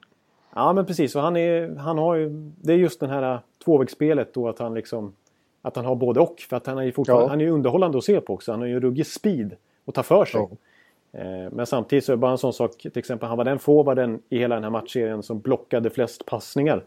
[0.55, 1.17] Ja, men precis.
[1.17, 2.29] Och han, är, han har ju,
[2.61, 5.15] det är just det här tvåvägsspelet då att han liksom...
[5.63, 6.41] Att han har både och.
[6.41, 7.29] För att han är ju fortfarande, ja.
[7.29, 8.53] han är underhållande att se på också.
[8.53, 10.41] Han har ju ruggig speed och ta för sig.
[10.41, 11.21] Ja.
[11.21, 13.59] Eh, men samtidigt så är det bara en sån sak, till exempel han var den
[13.59, 16.85] forwarden i hela den här matchserien som blockade flest passningar.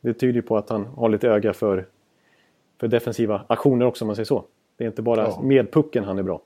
[0.00, 1.86] Det tyder ju på att han har lite öga för,
[2.80, 4.44] för defensiva aktioner också om man säger så.
[4.76, 5.40] Det är inte bara ja.
[5.42, 6.42] med pucken han är bra.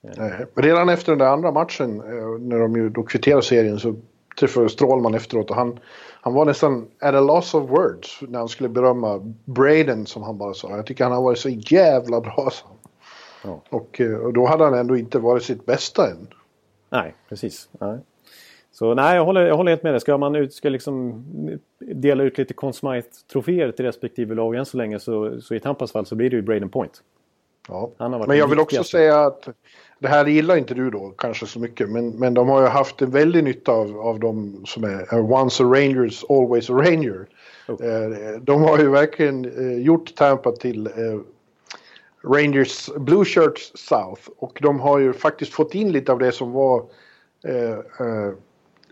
[0.00, 0.46] Nej.
[0.54, 3.94] Redan efter den där andra matchen, eh, när de ju då kvitterade serien, så
[4.40, 5.78] träffade Strålman efteråt och han,
[6.20, 10.38] han var nästan at a loss of words när han skulle berömma Braden som han
[10.38, 10.76] bara sa.
[10.76, 12.48] Jag tycker han har varit så jävla bra.
[12.52, 12.66] Så.
[13.44, 13.62] Ja.
[13.68, 16.28] Och, eh, och, då hade han ändå inte varit sitt bästa än.
[16.90, 17.68] Nej, precis.
[17.72, 17.98] Nej.
[18.72, 20.00] Så nej, jag håller, jag håller helt med dig.
[20.00, 21.24] Ska man ut, ska liksom
[21.78, 22.72] dela ut lite Conn
[23.32, 26.36] troféer till respektive lag än så länge så, så i Tampas fall så blir det
[26.36, 27.02] ju Braden Point.
[27.68, 27.90] Ja.
[27.98, 29.48] Men jag vill också säga att
[29.98, 33.02] det här gillar inte du då kanske så mycket men, men de har ju haft
[33.02, 37.26] en väldig nytta av, av de som är once a Rangers, always a Ranger.
[37.68, 38.40] Oh.
[38.40, 40.88] De har ju verkligen eh, gjort Tampa till
[42.24, 46.52] Rangers Blue Shirts South och de har ju faktiskt fått in lite av det som
[46.52, 46.84] var
[47.44, 48.32] eh, eh,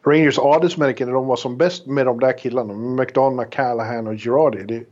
[0.05, 2.75] Rangers adelsmärke när de var som bäst med de där killarna.
[2.75, 4.63] McDonough, Callahan och Girardi.
[4.63, 4.85] Det,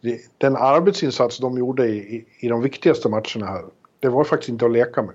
[0.00, 3.64] det, den arbetsinsats de gjorde i, i, i, de viktigaste matcherna här,
[4.00, 5.14] det var faktiskt inte att leka med.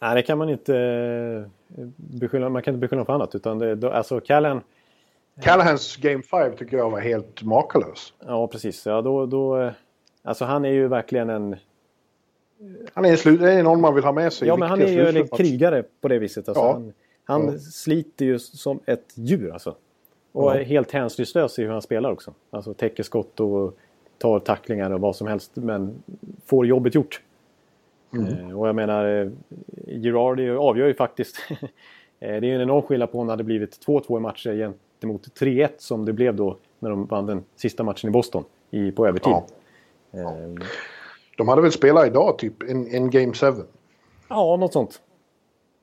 [0.00, 3.34] Nej, det kan man inte eh, beskylla, man kan inte beskylla för annat.
[3.34, 4.60] Utan det, alltså Callahan...
[5.42, 8.12] Callahans Game 5 tycker jag var helt makalös.
[8.26, 8.86] Ja, precis.
[8.86, 9.72] Ja, då, då, eh,
[10.22, 11.56] alltså han är ju verkligen en
[12.94, 14.48] han är, slut, är någon man vill ha med sig.
[14.48, 16.48] Ja, men han är ju en krigare på det viset.
[16.48, 16.72] Alltså, ja.
[16.72, 16.92] Han,
[17.28, 17.58] han ja.
[17.58, 19.74] sliter ju som ett djur alltså.
[20.32, 20.54] Och ja.
[20.54, 22.34] är helt hänsynslös i hur han spelar också.
[22.50, 23.76] Alltså täcker skott och
[24.18, 25.50] tar tacklingar och vad som helst.
[25.54, 26.02] Men
[26.46, 27.22] får jobbet gjort.
[28.12, 28.48] Mm.
[28.48, 29.30] Eh, och jag menar, eh,
[29.86, 31.36] Girardi avgör ju faktiskt.
[32.20, 34.54] Eh, det är ju en enorm skillnad på om det hade blivit 2-2 i matcher
[34.54, 38.90] gentemot 3-1 som det blev då när de vann den sista matchen i Boston i,
[38.90, 39.32] på övertid.
[39.32, 39.46] Ja.
[40.10, 40.66] Eh,
[41.36, 43.46] de hade väl spelat idag, typ en, en Game 7?
[44.28, 45.00] Ja, något sånt.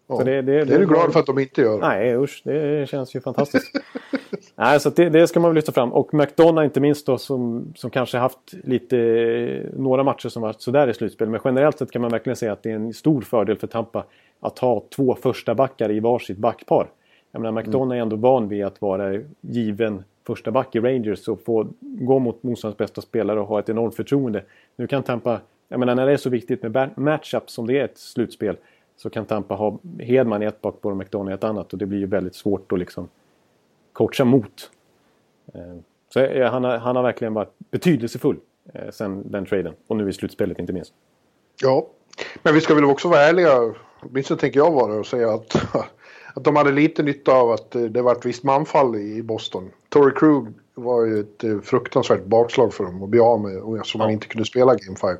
[0.08, 1.80] Ja, det, det, det, är du glad för att de inte gör?
[1.80, 3.72] Nej, usch, det känns ju fantastiskt.
[4.56, 5.94] nej, så det, det, ska man väl lyfta fram.
[5.94, 10.88] Och McDonough inte minst då som, som kanske haft lite, några matcher som varit sådär
[10.88, 11.30] i slutspel.
[11.30, 14.06] Men generellt sett kan man verkligen säga att det är en stor fördel för Tampa
[14.40, 16.88] att ha två första backar i varsitt backpar.
[17.32, 17.98] Jag menar, McDonough mm.
[17.98, 22.44] är ändå van vid att vara given första back i Rangers och få gå mot
[22.44, 24.44] motståndarens bästa spelare och ha ett enormt förtroende.
[24.76, 27.86] Nu kan Tampa, jag menar när det är så viktigt med matchup som det är
[27.86, 28.58] ett slutspel
[28.98, 31.86] så kan Tampa ha Hedman i ett bakspår och McDonough i ett annat och det
[31.86, 33.10] blir ju väldigt svårt att liksom
[33.94, 34.72] coacha mot.
[35.54, 35.76] Eh,
[36.14, 38.38] så han har, han har verkligen varit betydelsefull
[38.74, 40.94] eh, sen den traden och nu i slutspelet inte minst.
[41.62, 41.88] Ja,
[42.44, 45.56] men vi ska väl också vara ärliga, åtminstone tänker jag vara och säga att
[46.36, 49.72] att de hade lite nytta av att det var ett visst manfall i Boston.
[49.90, 54.10] Tory Krug var ju ett fruktansvärt bakslag för dem att bli av med, så man
[54.10, 55.18] inte kunde spela Game 5.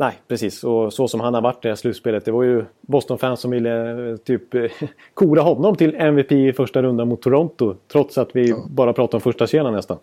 [0.00, 0.64] Nej, precis.
[0.64, 2.24] Och så som han har varit i det här slutspelet.
[2.24, 4.42] Det var ju Boston-fans som ville typ
[5.14, 7.74] kora honom till MVP i första rundan mot Toronto.
[7.92, 8.56] Trots att vi ja.
[8.70, 9.98] bara pratar om första kedjan nästan.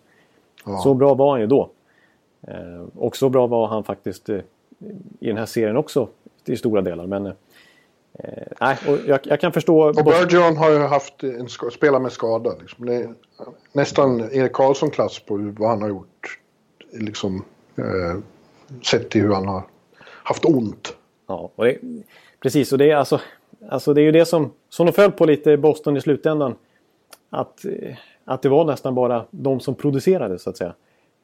[0.64, 0.78] Ja.
[0.78, 1.70] Så bra var han ju då.
[2.48, 4.38] Eh, och så bra var han faktiskt eh,
[5.20, 6.08] i den här serien också
[6.44, 7.06] i stora delar.
[7.06, 7.32] Men eh,
[8.60, 9.88] nej, och jag, jag, kan förstå...
[9.88, 12.54] Och Bergeron har ju haft en spela med skada.
[12.60, 12.86] Liksom.
[12.86, 13.14] Det är
[13.72, 16.38] nästan Erik Karlsson-klass på vad han har gjort.
[16.92, 17.44] Liksom,
[17.76, 18.18] eh,
[18.82, 19.62] sett till hur han har
[20.28, 20.96] haft ont.
[21.26, 21.78] Ja, och det,
[22.42, 22.72] precis.
[22.72, 23.20] Och det är alltså,
[23.68, 26.54] alltså det är ju det som, som de föll på lite i Boston i slutändan.
[27.30, 30.74] Att, eh, att det var nästan bara de som producerade så att säga.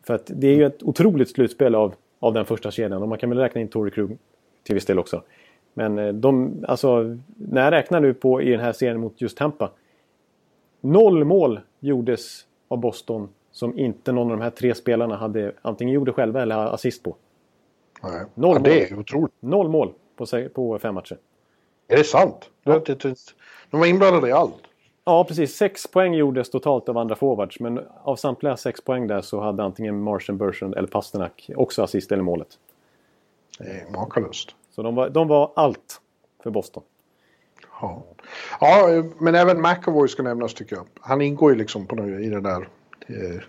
[0.07, 3.19] För att det är ju ett otroligt slutspel av, av den första kedjan och man
[3.19, 4.19] kan väl räkna in Tory Krug
[4.63, 5.23] till viss del också.
[5.75, 9.37] Men eh, de, alltså, när jag räknar nu på i den här serien mot just
[9.39, 9.71] Tampa.
[10.81, 15.95] Noll mål gjordes av Boston som inte någon av de här tre spelarna hade antingen
[15.95, 17.17] gjorde själva eller assist på.
[18.05, 18.25] Nej.
[18.35, 19.33] Noll ja, det är otroligt.
[19.41, 21.19] Noll mål på, på fem matcher.
[21.89, 22.51] Är det sant?
[22.63, 22.81] Ja.
[23.71, 24.63] De var inblandade i allt.
[25.05, 25.57] Ja, precis.
[25.57, 27.61] Sex poäng gjordes totalt av andra forwards.
[27.61, 32.13] Men av samtliga sex poäng där så hade antingen Martian Bertrand eller Pasternak också assist
[32.13, 32.49] eller målet.
[33.59, 34.55] Det är makalöst.
[34.71, 36.01] Så de var, de var allt
[36.43, 36.83] för Boston.
[37.81, 38.03] Ja.
[38.61, 40.87] ja, men även McAvoy ska nämnas tycker jag.
[41.01, 42.69] Han ingår ju liksom på i det där...
[43.07, 43.43] Eh,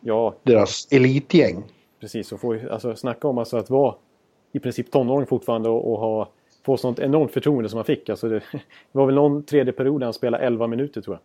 [0.00, 0.34] ja.
[0.42, 1.64] Deras elitgäng.
[2.00, 3.94] Precis, och få, alltså, snacka om alltså att vara
[4.52, 6.28] i princip tonåring fortfarande och, och ha,
[6.64, 8.08] få sånt enormt förtroende som han fick.
[8.08, 8.60] Alltså, det, det
[8.92, 11.22] var väl någon tredje period han spelade 11 minuter tror jag.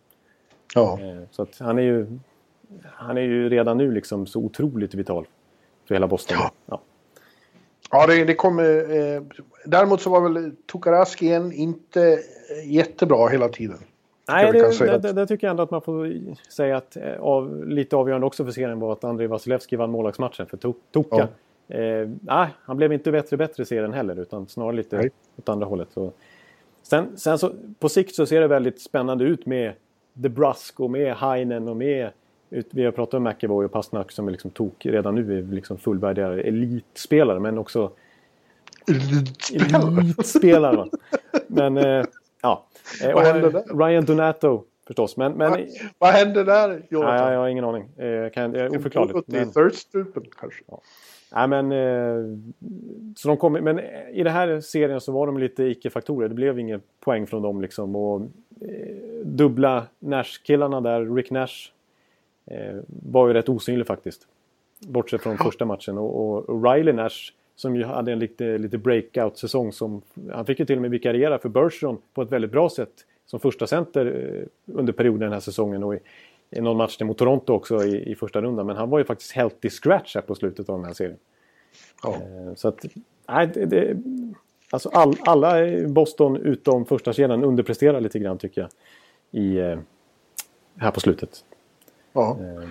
[0.82, 1.00] Ja.
[1.00, 2.18] Eh, så att han är ju...
[2.84, 5.26] Han är ju redan nu liksom så otroligt vital
[5.88, 6.38] för hela Boston.
[6.40, 6.50] Ja.
[6.66, 6.80] ja.
[7.90, 8.96] Ja, det, det kommer...
[8.96, 9.22] Eh,
[9.64, 12.18] däremot så var väl Tukaraskien inte
[12.64, 13.78] jättebra hela tiden.
[14.28, 16.10] Nej, det, det, det, tycker jag ändå att man får
[16.52, 20.46] säga att eh, av, lite avgörande också för serien var att Andrei Vasilevski vann målvaktsmatchen
[20.46, 21.28] för Toka.
[21.66, 21.76] Ja.
[21.76, 25.10] Eh, nej, han blev inte bättre och bättre i serien heller utan snarare lite nej.
[25.36, 25.88] åt andra hållet.
[25.94, 26.12] Så.
[26.82, 29.72] Sen, sen så på sikt så ser det väldigt spännande ut med
[30.22, 32.10] The Brusk och med Heinen och med
[32.70, 35.78] vi har pratat om McEvoy och Pastnak som är liksom tok redan nu är liksom
[35.78, 37.90] fullvärdiga elitspelare men också
[38.88, 40.00] Elitspelare?
[40.00, 40.88] Elitspelare.
[41.46, 42.04] men eh,
[42.44, 42.64] ja.
[43.02, 43.78] Eh, Vad hände där?
[43.78, 45.16] Ryan Donato förstås.
[45.16, 45.60] Men, men, vad,
[45.98, 47.24] vad hände där Jonathan?
[47.24, 47.82] Nej, jag har ingen aning.
[47.96, 49.28] Eh, kan, det är oförklarligt.
[49.28, 50.64] Men, thirststupen kanske?
[50.66, 50.80] Ja.
[51.32, 52.38] Nej, men, eh,
[53.16, 53.80] så de kom, men
[54.12, 56.28] i den här serien så var de lite icke-faktorer.
[56.28, 57.60] Det blev ingen poäng från dem.
[57.60, 58.20] Liksom, och,
[58.60, 61.70] eh, dubbla Nash-killarna där, Rick Nash
[62.46, 64.26] eh, var ju rätt osynlig faktiskt.
[64.78, 65.98] Bortsett från första matchen.
[65.98, 69.72] Och, och, och Riley Nash som ju hade en lite, lite breakout-säsong.
[69.72, 72.92] Som, han fick ju till och med vikariera för Bergeron på ett väldigt bra sätt
[73.26, 75.84] som första center eh, under perioden den här säsongen.
[75.84, 75.98] Och i,
[76.50, 78.66] i någon match mot Toronto också i, i första rundan.
[78.66, 81.18] Men han var ju faktiskt helt i scratch här på slutet av den här serien.
[82.02, 82.14] Ja.
[82.14, 82.84] Eh, så att,
[83.28, 83.96] nej, det, det,
[84.70, 88.70] alltså all, alla i Boston utom första kedjan underpresterar lite grann tycker jag.
[89.42, 89.78] I, eh,
[90.76, 91.44] här på slutet.
[92.12, 92.38] Ja.
[92.40, 92.68] Eh.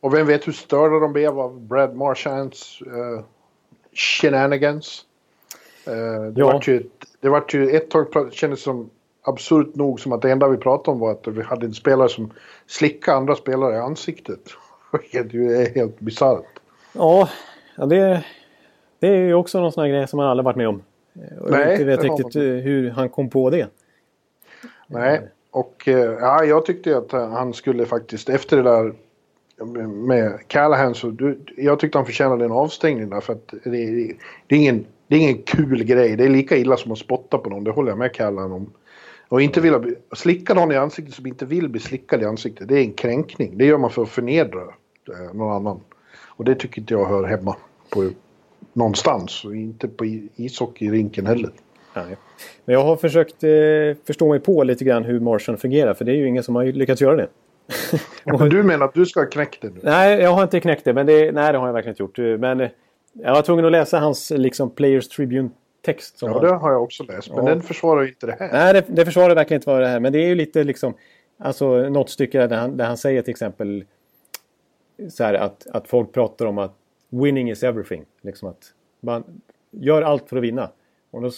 [0.00, 3.20] Och vem vet hur störda de blev av Brad Marchands uh,
[3.98, 5.04] shenanigans.
[5.88, 5.94] Uh,
[6.32, 6.52] det, ja.
[6.52, 6.82] var ju,
[7.20, 8.90] det var ju ett tag kändes som
[9.22, 12.08] absurt nog som att det enda vi pratade om var att vi hade en spelare
[12.08, 12.32] som
[12.66, 14.40] slickade andra spelare i ansiktet.
[15.12, 16.58] Det är helt bisarrt.
[16.92, 17.28] Ja,
[17.76, 18.24] det,
[18.98, 20.82] det är ju också någon sån här grej som man aldrig varit med om.
[21.40, 23.68] Och Nej, jag inte vet riktigt hur han kom på det.
[24.86, 28.94] Nej, och eh, ja, jag tyckte att han skulle faktiskt efter det där
[29.86, 34.14] med Callahan så du, jag tyckte han förtjänade en avstängning där för att det, det,
[34.46, 36.16] det, är ingen, det är ingen kul grej.
[36.16, 38.70] Det är lika illa som att spotta på någon, det håller jag med Callahan om.
[39.28, 42.68] Och inte vilja bli, slicka någon i ansiktet som inte vill bli slickad i ansiktet,
[42.68, 43.58] det är en kränkning.
[43.58, 45.80] Det gör man för att förnedra eh, någon annan.
[46.26, 47.56] Och det tycker inte jag hör hemma
[47.90, 48.10] på
[48.72, 50.04] någonstans och inte på
[50.36, 51.50] ishockeyrinken heller.
[51.94, 52.16] Nej.
[52.64, 53.50] Men jag har försökt eh,
[54.06, 56.64] förstå mig på lite grann hur Martian fungerar för det är ju ingen som har
[56.64, 57.28] lyckats göra det
[58.24, 59.80] men du menar att du ska ha knäckt det nu?
[59.82, 60.94] Nej, jag har inte knäckt det.
[60.94, 62.40] Men det, nej, det har jag verkligen inte gjort.
[62.40, 62.70] Men eh,
[63.12, 66.18] jag var tvungen att läsa hans liksom, Players Tribune-text.
[66.20, 66.42] Ja, han...
[66.42, 67.28] det har jag också läst.
[67.28, 67.50] Men ja.
[67.50, 68.52] den försvarar ju inte det här.
[68.52, 70.94] Nej, det, det försvarar verkligen inte vad det här Men det är ju lite liksom...
[71.40, 73.84] Alltså något stycke där han, där han säger till exempel
[75.10, 76.74] så här, att, att folk pratar om att
[77.10, 78.04] winning is everything.
[78.22, 79.24] Liksom att man
[79.70, 80.70] gör allt för att vinna.
[81.10, 81.30] Och då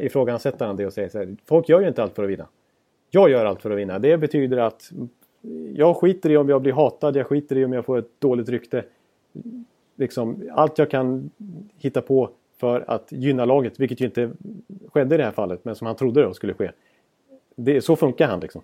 [0.00, 2.46] ifrågasätter han det och säger så här, folk gör ju inte allt för att vinna.
[3.10, 3.98] Jag gör allt för att vinna.
[3.98, 4.90] Det betyder att
[5.76, 8.48] jag skiter i om jag blir hatad, jag skiter i om jag får ett dåligt
[8.48, 8.84] rykte.
[9.96, 11.30] Liksom, allt jag kan
[11.78, 14.30] hitta på för att gynna laget, vilket ju inte
[14.92, 16.70] skedde i det här fallet, men som han trodde då skulle ske.
[17.56, 18.62] det, så funkar han liksom.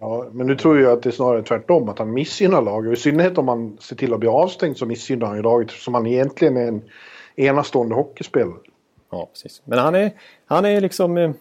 [0.00, 2.92] Ja, men nu tror jag att det är snarare tvärtom, att han missgynnar laget.
[2.92, 5.94] I synnerhet om man ser till att bli avstängd så missgynnar han ju laget som
[5.94, 6.82] han egentligen är en
[7.36, 8.58] enastående hockeyspelare.
[9.10, 9.62] Ja, precis.
[9.64, 10.10] Men han är,
[10.46, 11.34] han är liksom...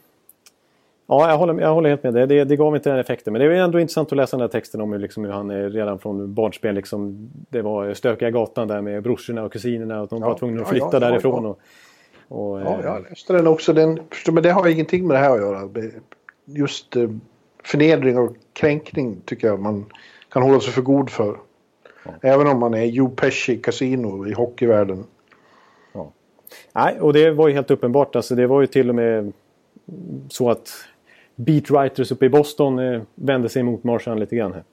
[1.10, 2.14] Eh, ja, jag håller, jag håller helt med.
[2.14, 3.34] Det, det, det gav inte den effekten.
[3.34, 5.70] Men det är ändå intressant att läsa den här texten om liksom hur han är
[5.70, 6.76] redan från barnspel.
[6.76, 10.02] Liksom, det var stökiga gatan där med brorsorna och kusinerna.
[10.02, 11.46] Och de ja, var tvungna att flytta ja, ja, därifrån.
[11.46, 11.60] Och,
[12.28, 13.74] och, ja, jag läste den också.
[13.74, 14.00] Den,
[14.32, 15.70] men det har ingenting med det här att göra.
[16.46, 17.10] Just eh,
[17.64, 19.86] förnedring och kränkning tycker jag man
[20.30, 21.38] kan hålla sig för god för.
[22.22, 25.04] Även om man är Joe Pesci Casino i hockeyvärlden.
[25.94, 26.12] Ja.
[26.74, 28.16] Nej, och det var ju helt uppenbart.
[28.16, 29.34] Alltså, det var ju till och med
[30.30, 30.70] så att
[31.36, 34.54] beatwriters uppe i Boston eh, vände sig mot Marshall lite grann.
[34.54, 34.64] Här.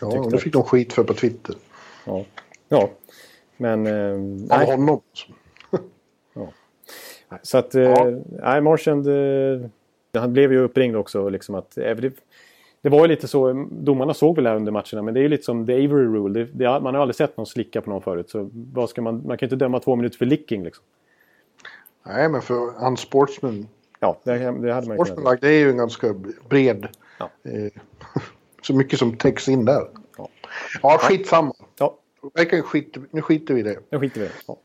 [0.00, 1.54] Ja, och det fick de skit för på Twitter.
[2.04, 2.24] Ja,
[2.68, 2.90] ja.
[3.56, 3.86] men...
[3.86, 5.00] Eh, Av honom.
[6.34, 6.48] ja.
[7.42, 8.10] Så att, eh, ja.
[8.42, 9.06] nej, Marchand...
[9.08, 9.68] Eh,
[10.14, 11.28] han blev ju uppringd också.
[11.28, 12.12] Liksom att, eh, det,
[12.82, 15.22] det var ju lite så, domarna såg väl det här under matcherna, men det är
[15.22, 16.40] ju lite som the Avery Rule.
[16.40, 18.30] Det, det, man har aldrig sett någon slicka på någon förut.
[18.30, 20.84] Så vad ska man, man kan inte döma två minuter för licking liksom.
[22.06, 23.68] Nej, men för unsportsman.
[24.02, 25.40] Ja, det, det hade man ju kunnat.
[25.40, 26.14] det är ju en ganska
[26.48, 26.88] bred...
[27.18, 27.30] Ja.
[27.44, 27.82] Eh,
[28.62, 29.86] så mycket som täcks in där.
[30.18, 30.28] Ja,
[30.82, 31.54] ja skitsamma.
[31.78, 31.98] Ja.
[32.64, 33.78] Skit, nu skiter vi i det.
[33.90, 34.34] Nu skiter vi i det.
[34.46, 34.56] Ja.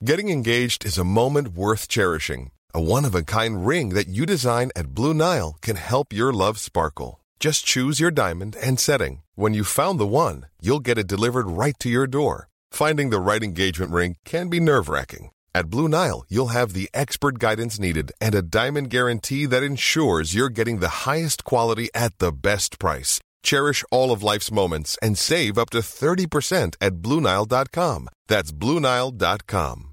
[0.00, 2.50] Getting engaged is a moment worth cherishing.
[2.74, 7.20] A one-of-a-kind ring that you design at Blue Nile can help your love sparkle.
[7.38, 9.22] Just choose your diamond and setting.
[9.36, 12.48] When you found the one, you'll get it delivered right to your door.
[12.72, 15.30] Finding the right engagement ring can be nerve-wracking.
[15.54, 20.34] At Blue Nile, you'll have the expert guidance needed and a diamond guarantee that ensures
[20.34, 23.20] you're getting the highest quality at the best price.
[23.42, 28.08] Cherish all of life's moments and save up to 30% at BlueNile.com.
[28.28, 29.88] That's BlueNile.com.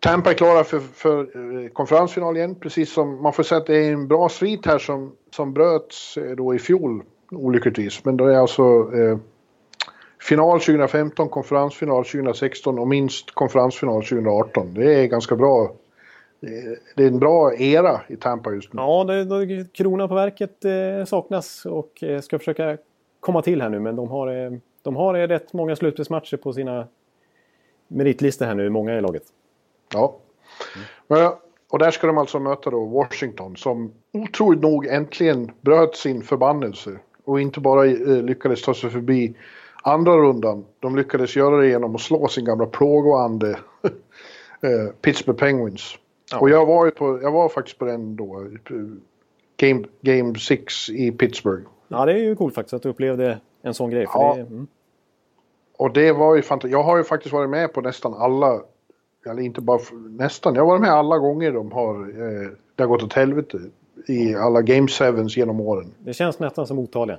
[0.00, 3.76] Tampa är klara för, för eh, konferensfinal igen, precis som man får säga att det
[3.76, 8.04] är en bra svit här som, som bröts eh, då i fjol, olyckligtvis.
[8.04, 8.62] Men det är alltså
[8.94, 9.18] eh,
[10.22, 14.74] final 2015, konferensfinal 2016 och minst konferensfinal 2018.
[14.74, 15.72] Det är ganska bra.
[16.96, 18.80] Det är en bra era i Tampa just nu.
[18.80, 22.78] Ja, det, kronan på verket eh, saknas och eh, ska försöka
[23.20, 23.80] komma till här nu.
[23.80, 24.52] Men de har, eh,
[24.82, 26.86] de har rätt många slutspelsmatcher på sina
[27.88, 29.22] meritlistor här nu, många i laget.
[29.94, 30.16] Ja.
[31.06, 31.32] Men,
[31.70, 36.90] och där ska de alltså möta då Washington som otroligt nog äntligen bröt sin förbannelse.
[37.24, 39.34] Och inte bara eh, lyckades ta sig förbi
[39.82, 40.64] andra rundan.
[40.80, 43.50] De lyckades göra det genom att slå sin gamla plågoande
[44.62, 45.94] eh, Pittsburgh Penguins.
[46.30, 46.40] Ja.
[46.40, 48.46] Och jag var, ju på, jag var faktiskt på den då.
[49.56, 51.62] Game, game 6 i Pittsburgh.
[51.88, 54.06] Ja, det är ju coolt faktiskt att du upplevde en sån grej.
[54.14, 54.34] ja.
[54.34, 54.66] Det, mm.
[55.76, 56.72] Och det var ju fantastiskt.
[56.72, 58.60] Jag har ju faktiskt varit med på nästan alla
[59.26, 62.88] eller inte bara nästan, jag har varit med alla gånger de har, eh, det har
[62.88, 63.58] gått åt helvete
[64.08, 65.94] i alla Game Sevens genom åren.
[65.98, 67.18] Det känns nästan som otaliga.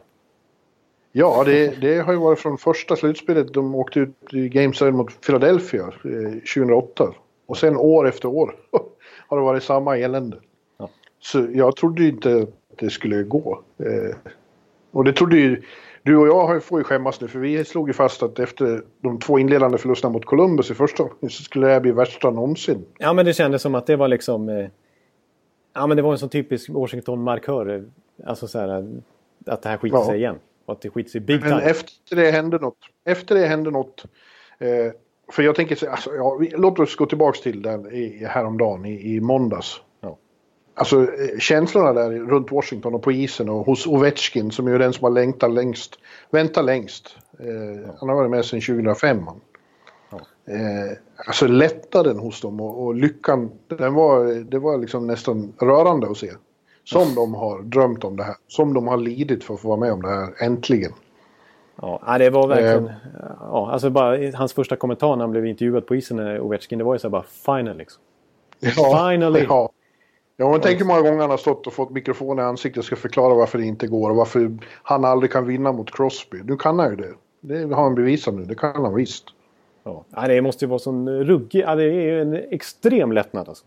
[1.16, 3.54] Ja, det, det, har ju varit från första slutspelet.
[3.54, 7.14] De åkte ut i Game 7 mot Philadelphia eh, 2008.
[7.46, 8.56] Och sen år efter år
[9.28, 10.38] har det varit samma elände.
[10.78, 10.90] Ja.
[11.20, 13.64] Så jag trodde inte att det skulle gå.
[13.78, 14.16] Eh,
[14.92, 15.62] och det trodde ju
[16.04, 19.20] du och jag får ju skämmas nu för vi slog ju fast att efter de
[19.20, 22.86] två inledande förlusterna mot Columbus i första så skulle det här bli värsta någonsin.
[22.98, 24.50] Ja men det kändes som att det var liksom...
[24.50, 24.68] Eh,
[25.74, 27.86] ja men det var en sån typisk Washington-markör.
[28.26, 28.88] Alltså så här,
[29.46, 30.06] att det här skiter ja.
[30.06, 30.36] sig igen.
[30.66, 31.56] Och att det skiter sig big time.
[31.56, 32.78] Men efter det hände något.
[33.06, 34.06] Efter det hände något.
[34.60, 34.92] Eh,
[35.32, 39.16] för jag tänker så alltså, ja, låt oss gå tillbaks till den i, häromdagen i,
[39.16, 39.82] i måndags.
[40.76, 44.94] Alltså eh, känslorna där runt Washington och på isen och hos Ovechkin som är den
[44.94, 46.00] som har längtat längst,
[46.32, 47.18] väntat längst.
[47.40, 47.96] Eh, ja.
[48.00, 49.26] Han har varit med sedan 2005.
[50.10, 50.20] Ja.
[50.54, 50.98] Eh,
[51.28, 56.18] alltså lättnaden hos dem och, och, lyckan, den var, det var liksom nästan rörande att
[56.18, 56.32] se.
[56.84, 59.80] Som de har drömt om det här, som de har lidit för att få vara
[59.80, 60.92] med om det här, äntligen.
[61.82, 62.86] Ja, det var verkligen...
[62.86, 62.94] Eh.
[63.40, 66.96] Ja, alltså bara hans första kommentar när han blev intervjuad på isen, Ovechkin, det var
[66.96, 68.02] ju så här bara final liksom.
[68.60, 69.46] Ja, Finally!
[69.50, 69.70] Ja.
[70.38, 72.96] Ja, man tänker många gånger han har stått och fått mikrofon i ansiktet och ska
[72.96, 76.38] förklara varför det inte går och varför han aldrig kan vinna mot Crosby.
[76.44, 77.14] Nu kan han ju det.
[77.42, 79.26] Det har han bevisat nu, det kan han visst.
[79.84, 81.62] Ja, det måste ju vara sån ruggig...
[81.62, 83.66] Ja, det är ju en extrem lättnad alltså.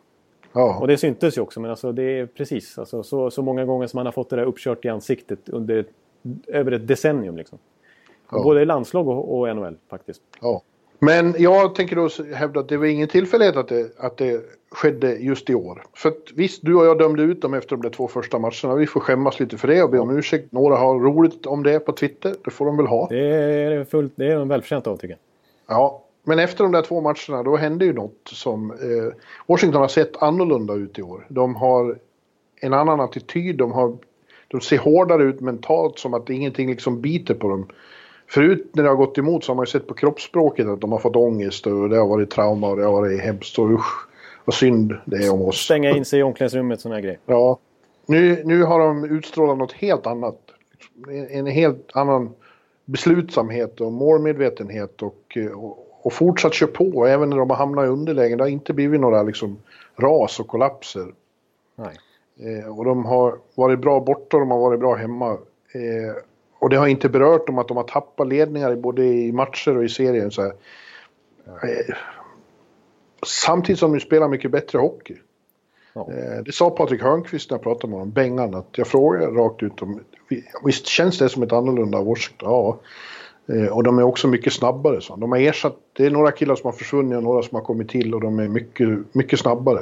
[0.57, 0.78] Ja.
[0.80, 2.78] Och det syntes ju också, men alltså det är precis.
[2.78, 5.84] Alltså, så, så många gånger som han har fått det där uppkört i ansiktet under
[6.46, 7.59] över ett decennium liksom.
[8.30, 8.42] Ja.
[8.42, 10.22] Både i landslag och, och NHL faktiskt.
[10.40, 10.62] Ja.
[10.98, 14.40] Men jag tänker då hävda att det var ingen tillfällighet att det, att det
[14.70, 15.82] skedde just i år.
[15.94, 18.74] För att, visst, du och jag dömde ut dem efter de där två första matcherna.
[18.74, 20.52] Vi får skämmas lite för det och be om ursäkt.
[20.52, 22.34] Några har roligt om det på Twitter.
[22.44, 23.09] Det får de väl ha.
[23.09, 25.18] Det är, fullt, det är de välförtjänta av tycker jag.
[25.76, 28.70] Ja, men efter de där två matcherna då hände ju något som...
[28.70, 29.16] Eh,
[29.47, 31.27] Washington har sett annorlunda ut i år.
[31.29, 31.99] De har
[32.61, 33.97] en annan attityd, de, har,
[34.49, 37.66] de ser hårdare ut mentalt som att ingenting liksom biter på dem.
[38.27, 40.93] Förut när det har gått emot så har man ju sett på kroppsspråket att de
[40.93, 44.09] har fått ångest och det har varit trauma och det har varit hemskt och usch
[44.45, 45.57] vad synd det är om oss.
[45.57, 47.18] Stänga in sig i omklädningsrummet, sådana grejer.
[47.27, 47.59] Ja.
[48.07, 50.39] Nu, nu har de utstrålat något helt annat.
[51.09, 52.35] En, en helt annan
[52.85, 57.88] beslutsamhet och målmedvetenhet och, och, och fortsatt köra på även när de har hamnat i
[57.88, 58.36] underläge.
[58.36, 59.59] Det har inte blivit några liksom
[59.96, 61.07] ras och kollapser.
[61.76, 61.96] Nej.
[62.40, 65.30] Eh, och de har varit bra borta och de har varit bra hemma.
[65.72, 66.16] Eh,
[66.59, 69.84] och det har inte berört dem att de har tappat ledningar både i matcher och
[69.84, 70.30] i serien.
[70.30, 70.42] Så.
[70.42, 70.52] Eh,
[73.26, 75.16] samtidigt som de spelar mycket bättre hockey.
[75.92, 76.09] Ja.
[76.12, 79.62] Eh, det sa Patrik Hörnqvist när jag pratade med honom, Bengan, att jag frågade rakt
[79.62, 80.00] ut om
[80.64, 82.48] visst känns det som ett annorlunda Washington?
[82.50, 82.78] Ja.
[83.49, 85.01] Eh, och de är också mycket snabbare.
[85.01, 85.16] Så.
[85.16, 87.88] De har ersatt, det är några killar som har försvunnit och några som har kommit
[87.88, 89.80] till och de är mycket, mycket snabbare.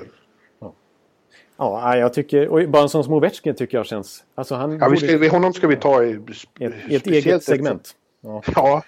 [1.56, 4.24] Ja, jag tycker, och bara en sån som Ovechkin tycker jag känns...
[4.34, 6.18] Alltså han ja, vi ska, honom ska vi ta i...
[6.60, 7.90] Ett, ett eget segment.
[8.20, 8.42] Ja.
[8.54, 8.82] ja.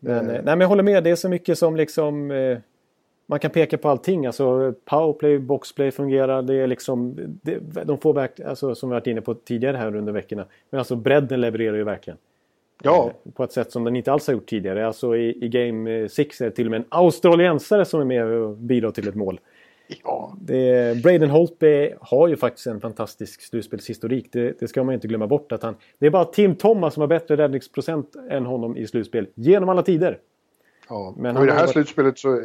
[0.00, 2.30] Men, nej, men jag håller med, det är så mycket som liksom...
[2.30, 2.58] Eh,
[3.26, 4.26] man kan peka på allting.
[4.26, 6.42] Alltså powerplay, boxplay fungerar.
[6.42, 9.96] Det är liksom, det, de får verkligen, alltså, som vi varit inne på tidigare här
[9.96, 10.44] under veckorna.
[10.70, 12.18] Men alltså bredden levererar ju verkligen.
[12.82, 13.12] Ja.
[13.24, 14.86] Eh, på ett sätt som den inte alls har gjort tidigare.
[14.86, 18.24] Alltså i, i Game 6 är det till och med en australiensare som är med
[18.24, 19.40] och bidrar till ett mål.
[20.04, 20.32] Ja.
[20.40, 24.28] Det, Braden Holtby har ju faktiskt en fantastisk slutspelshistorik.
[24.32, 25.52] Det, det ska man inte glömma bort.
[25.52, 29.26] Att han, det är bara Tim Thomas som har bättre räddningsprocent än honom i slutspel.
[29.34, 30.18] Genom alla tider.
[30.88, 31.70] Ja, men och i det här varit...
[31.70, 32.42] slutspelet så,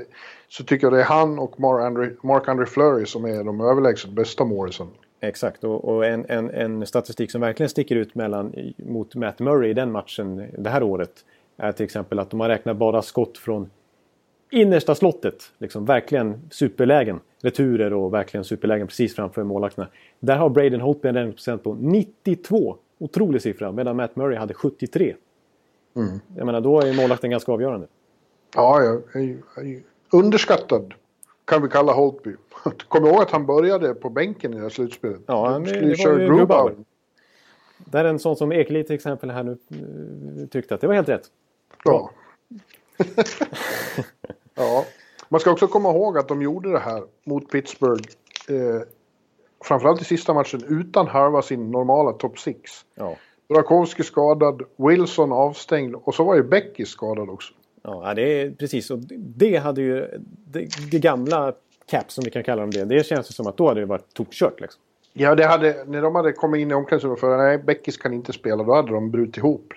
[0.47, 4.87] så tycker jag det är han och Mark-André Fleury som är de överlägset bästa målisen.
[5.23, 9.69] Exakt, och, och en, en, en, statistik som verkligen sticker ut mellan, mot Matt Murray
[9.69, 11.25] i den matchen det här året
[11.57, 13.69] är till exempel att de har räknat bara skott från
[14.51, 15.51] innersta slottet.
[15.57, 17.19] Liksom verkligen superlägen.
[17.41, 19.87] Returer och verkligen superlägen precis framför målvakterna.
[20.19, 22.77] Där har Braden Holtby en räddningsprocent på 92.
[22.97, 23.71] Otrolig siffra.
[23.71, 25.15] Medan Matt Murray hade 73.
[25.95, 26.19] Mm.
[26.35, 27.87] Jag menar, då är målvakten ganska avgörande.
[28.55, 30.93] Ja, jag, jag, jag, underskattad
[31.45, 32.35] kan vi kalla Holtby.
[32.87, 35.21] Kommer ihåg att han började på bänken i det här slutspelet?
[35.25, 36.75] Ja, han, var ju Grubauer.
[37.77, 40.93] Där är en sån som Ekeli till exempel här nu eh, tyckte att det var
[40.93, 41.27] helt rätt.
[41.83, 42.11] Ja.
[44.55, 44.85] ja.
[45.29, 48.09] Man ska också komma ihåg att de gjorde det här mot Pittsburgh.
[48.49, 48.81] Eh,
[49.63, 52.71] framförallt i sista matchen utan halva sin normala top 6.
[52.95, 53.15] Ja.
[53.47, 57.53] Burakovsky skadad, Wilson avstängd och så var ju Becky skadad också.
[57.83, 58.91] Ja, det är precis.
[58.91, 60.07] Och det hade ju...
[60.45, 61.53] Det, det gamla
[61.85, 62.85] Cap som vi kan kalla dem det.
[62.85, 64.81] Det känns som att då hade det varit tokkört liksom.
[65.13, 68.33] Ja, det hade, när de hade kommit in i omklädningsrummet för nej, Beckis kan inte
[68.33, 69.73] spela, då hade de brutit ihop.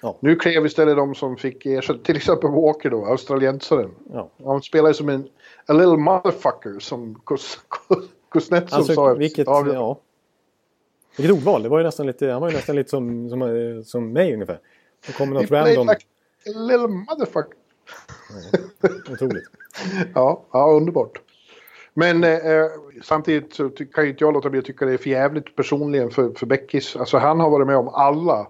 [0.00, 0.16] Ja.
[0.20, 3.90] Nu klev istället de som fick ersätta, till exempel Walker då, australiensaren.
[4.12, 4.28] Ja.
[4.44, 5.28] Han spelar ju som en
[5.66, 7.20] a little motherfucker som
[8.30, 9.14] Kuznetsov alltså, sa.
[9.14, 9.98] Vilket, ja.
[11.16, 14.12] vilket ordval, det var ju nästan lite, han var ju nästan lite som, som, som
[14.12, 14.58] mig ungefär.
[15.06, 15.86] Det kommer något random.
[15.86, 16.06] Like
[16.46, 17.56] little motherfucker.
[19.10, 19.44] otroligt.
[20.14, 21.20] ja, ja, underbart.
[21.94, 22.66] Men eh,
[23.02, 26.10] samtidigt så kan ju inte jag låta bli att tycka det är för jävligt personligen
[26.10, 26.96] för, för Beckis.
[26.96, 28.46] Alltså han har varit med om alla.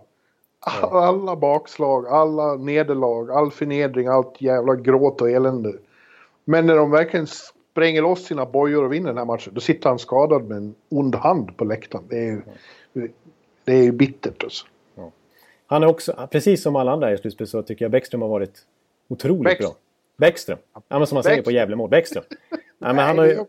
[0.67, 0.89] Ja.
[0.93, 5.73] Alla bakslag, alla nederlag, all förnedring, allt jävla gråt och elände.
[6.45, 9.89] Men när de verkligen spränger loss sina bojor och vinner den här matchen, då sitter
[9.89, 12.05] han skadad med en ond hand på läktaren.
[12.09, 12.43] Det är ju,
[13.65, 14.67] det är ju bittert alltså.
[15.75, 18.67] Han är också, precis som alla andra i slutspelet så tycker jag Bäckström har varit
[19.09, 19.71] otroligt Bäckström.
[19.71, 19.79] bra.
[20.17, 20.59] Bäckström.
[20.75, 21.91] Ja, men som man säger på Gävlemål.
[21.91, 22.25] Bäckström.
[22.51, 23.45] Nej, men han har ju...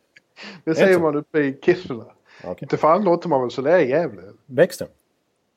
[0.64, 2.06] Det säger man uppe i Kiruna.
[2.40, 2.56] Okay.
[2.60, 4.22] Inte fan låter man väl så där i Gävle?
[4.46, 4.90] Bäckström.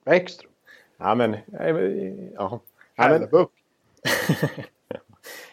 [0.04, 0.50] Bäckström.
[0.96, 1.36] Ja men...
[2.34, 2.60] Ja.
[2.96, 3.50] Härlebuck.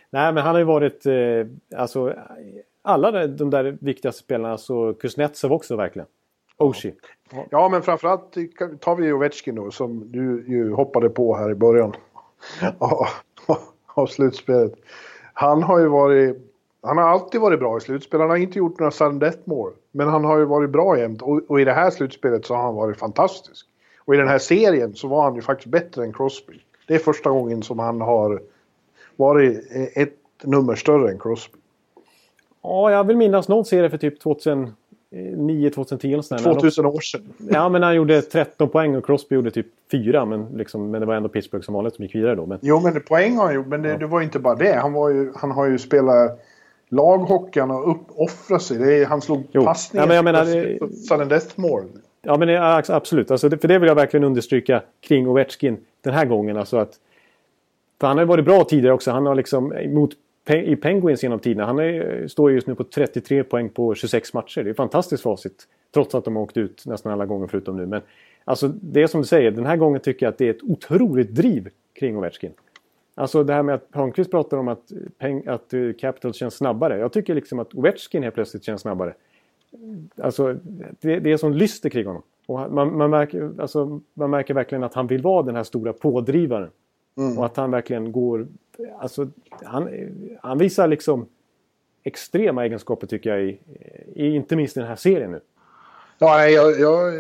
[0.10, 1.06] Nej men han har ju varit...
[1.06, 2.16] Eh, alltså...
[2.82, 6.08] Alla de där viktiga spelarna, så Kuznetsov också verkligen.
[6.58, 6.94] Oshie.
[7.50, 8.34] Ja, men framförallt
[8.80, 11.94] tar vi Ovechkin då som du ju hoppade på här i början
[13.94, 14.74] av slutspelet.
[15.34, 16.52] Han har ju varit...
[16.82, 18.20] Han har alltid varit bra i slutspel.
[18.20, 19.74] Han har inte gjort några sudden death mål.
[19.92, 21.22] Men han har ju varit bra jämt.
[21.22, 23.68] Och, och, i det här slutspelet så har han varit fantastisk.
[24.00, 26.60] Och i den här serien så var han ju faktiskt bättre än Crosby.
[26.88, 28.42] Det är första gången som han har
[29.16, 29.64] varit
[29.96, 31.58] ett nummer större än Crosby.
[32.62, 34.74] Ja, jag vill minnas någon serie för typ 2000
[35.16, 37.34] 9-2010 2000 år sedan.
[37.50, 40.26] Ja, men han gjorde 13 poäng och Crosby gjorde typ 4.
[40.26, 42.46] Men, liksom, men det var ändå Pittsburgh som vanligt som gick vidare då.
[42.46, 42.60] Men...
[42.62, 43.68] Jo, men poäng har han gjort.
[43.68, 43.98] Men det, ja.
[43.98, 44.74] det var inte bara det.
[44.74, 46.40] Han, var ju, han har ju spelat
[46.90, 47.60] laghockey.
[47.60, 48.78] Han har offrat sig.
[48.78, 49.64] Det är, han slog jo.
[49.64, 50.04] passningar.
[50.04, 50.46] Ja, men jag menar,
[51.08, 51.84] sudden death mål.
[52.22, 53.32] Ja, men det, absolut.
[53.32, 56.58] Alltså, för det vill jag verkligen understryka kring Ovechkin den här gången.
[56.58, 56.94] Alltså att,
[58.00, 59.12] för han har ju varit bra tidigare också.
[59.12, 60.12] Han har liksom mot
[60.50, 61.66] i Penguins genom tiderna.
[61.66, 64.64] Han är, står just nu på 33 poäng på 26 matcher.
[64.64, 65.68] Det är ett fantastiskt facit.
[65.94, 67.86] Trots att de har åkt ut nästan alla gånger förutom nu.
[67.86, 68.02] Men
[68.44, 70.64] alltså, det är som du säger, den här gången tycker jag att det är ett
[70.64, 72.52] otroligt driv kring Ovechkin.
[73.16, 76.98] Alltså det här med att Hörnqvist pratar om att, peng, att eh, Capital känns snabbare.
[76.98, 79.14] Jag tycker liksom att Ovechkin helt plötsligt känns snabbare.
[80.18, 80.58] Alltså
[81.00, 82.22] det, det är som lyster kring honom.
[82.46, 85.94] Och man, man, märker, alltså, man märker verkligen att han vill vara den här stora
[85.94, 86.70] pådrivaren.
[87.18, 87.38] Mm.
[87.38, 88.48] Och att han verkligen går...
[89.00, 89.28] Alltså,
[89.64, 89.90] han,
[90.42, 91.28] han visar liksom
[92.04, 93.60] extrema egenskaper tycker jag, i,
[94.16, 95.42] i, inte minst i den här serien nu.
[96.18, 97.14] Ja, jag, jag,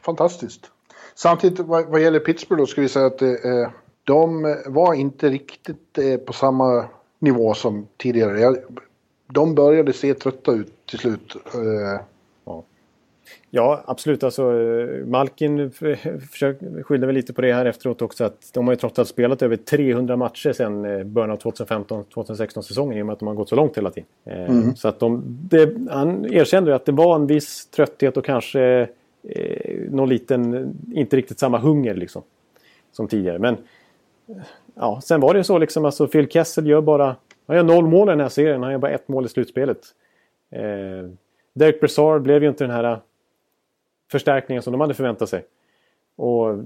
[0.00, 0.70] fantastiskt.
[1.14, 3.70] Samtidigt vad, vad gäller Pittsburgh då ska vi säga att eh,
[4.04, 6.84] de var inte riktigt eh, på samma
[7.18, 8.40] nivå som tidigare.
[8.40, 8.56] Jag,
[9.26, 11.36] de började se trötta ut till slut.
[11.54, 12.00] Eh,
[13.50, 14.22] Ja, absolut.
[14.22, 14.42] Alltså,
[15.06, 15.70] Malkin
[16.82, 18.24] skyllde väl lite på det här efteråt också.
[18.24, 22.62] att De har ju trots allt spelat över 300 matcher sedan eh, början av 2015-2016
[22.62, 24.08] säsongen i och med att de har gått så långt hela tiden.
[24.24, 24.76] Eh, mm.
[24.76, 28.88] Så att de, det, han erkände att det var en viss trötthet och kanske
[29.22, 32.22] eh, någon liten, inte riktigt samma hunger liksom.
[32.92, 33.38] Som tidigare.
[33.38, 33.56] Men
[34.74, 35.84] ja, sen var det så liksom.
[35.84, 37.16] Alltså Phil Kessel gör bara,
[37.46, 38.62] han gör noll mål i den här serien.
[38.62, 39.78] Han gör bara ett mål i slutspelet.
[40.50, 41.10] Eh,
[41.54, 43.00] Derek Brassard blev ju inte den här
[44.10, 45.44] förstärkningar som de hade förväntat sig.
[46.16, 46.64] Och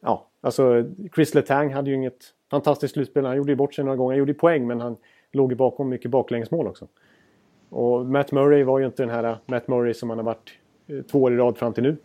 [0.00, 0.84] ja, alltså
[1.14, 3.26] Chris Letang hade ju inget fantastiskt slutspel.
[3.26, 4.12] Han gjorde ju bort sig några gånger.
[4.12, 4.96] Han gjorde poäng men han
[5.32, 6.88] låg ju bakom mycket baklängesmål också.
[7.68, 10.50] Och Matt Murray var ju inte den här äh, Matt Murray som han har varit
[10.86, 11.96] äh, två år i rad fram till nu.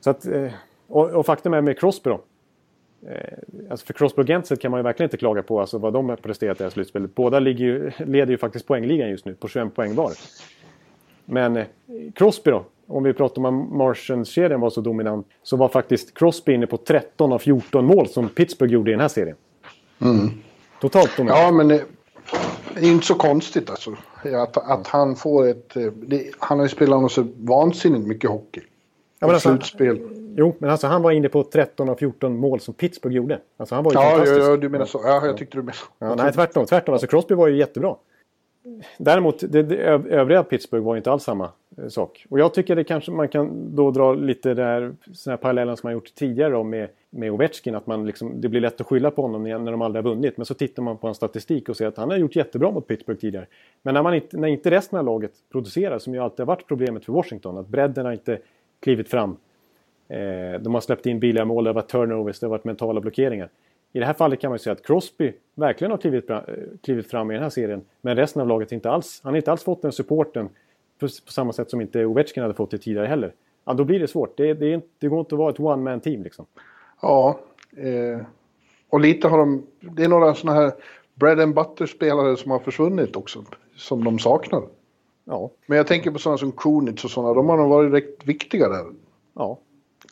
[0.00, 0.52] Så att, äh,
[0.86, 2.20] och, och faktum är med Crosby då.
[3.70, 6.08] Alltså för Crosby och Gentzel kan man ju verkligen inte klaga på alltså vad de
[6.08, 7.14] har presterat i det här slutspelet.
[7.14, 10.12] Båda ligger ju, leder ju faktiskt poängligan just nu på 21 poäng var.
[11.24, 11.64] Men
[12.14, 16.66] Crosby då, om vi pratar om Martians-kedjan var så dominant, så var faktiskt Crosby inne
[16.66, 19.36] på 13 av 14 mål som Pittsburgh gjorde i den här serien.
[20.00, 20.30] Mm.
[20.80, 21.40] Totalt dominant.
[21.40, 21.84] Ja, men det
[22.76, 23.96] är inte så konstigt alltså.
[24.34, 25.74] Att, att han får ett...
[25.94, 28.60] Det, han har ju spelat så vansinnigt mycket hockey.
[29.20, 30.00] Ja, men alltså, slutspel.
[30.36, 33.40] Jo, men alltså han var inne på 13 av 14 mål som Pittsburgh gjorde.
[33.56, 34.40] Alltså han var ju ja, fantastisk.
[34.40, 35.00] Ja, du menar så.
[35.04, 35.86] Ja, jag tyckte du menade så.
[35.98, 36.66] Ja, nej, tvärtom.
[36.66, 36.92] Tvärtom.
[36.92, 37.94] Alltså Crosby var ju jättebra.
[38.98, 39.76] Däremot, det, det,
[40.10, 42.26] övriga Pittsburgh var inte alls samma eh, sak.
[42.30, 45.86] Och jag tycker det kanske man kan då dra lite där, såna här paralleller som
[45.86, 47.74] man gjort tidigare då med, med Ovechkin.
[47.74, 50.36] Att man liksom, det blir lätt att skylla på honom när de aldrig har vunnit.
[50.36, 52.86] Men så tittar man på hans statistik och ser att han har gjort jättebra mot
[52.86, 53.46] Pittsburgh tidigare.
[53.82, 56.66] Men när, man inte, när inte resten av laget producerar, som ju alltid har varit
[56.66, 58.38] problemet för Washington, att bredden har inte
[58.80, 59.36] klivit fram.
[60.08, 63.00] Eh, de har släppt in billiga mål, det har varit turnovers, det har varit mentala
[63.00, 63.48] blockeringar.
[63.92, 66.30] I det här fallet kan man ju säga att Crosby verkligen har klivit,
[66.82, 67.84] klivit fram i den här serien.
[68.00, 69.20] Men resten av laget inte alls.
[69.24, 70.48] Han har inte alls fått den supporten
[70.98, 73.34] på, på samma sätt som inte Ovechkin hade fått det tidigare heller.
[73.64, 74.36] Ja, då blir det svårt.
[74.36, 76.46] Det, det, det går inte att vara ett one man team liksom.
[77.02, 77.38] Ja,
[77.76, 78.26] eh,
[78.88, 79.66] och lite har de...
[79.80, 80.72] Det är några sådana här
[81.14, 83.44] bread and butter-spelare som har försvunnit också.
[83.76, 84.62] Som de saknar.
[85.24, 85.50] Ja.
[85.66, 87.34] Men jag tänker på sådana som Kunitz och sådana.
[87.34, 88.84] De har nog varit rätt viktiga där.
[89.34, 89.58] Ja.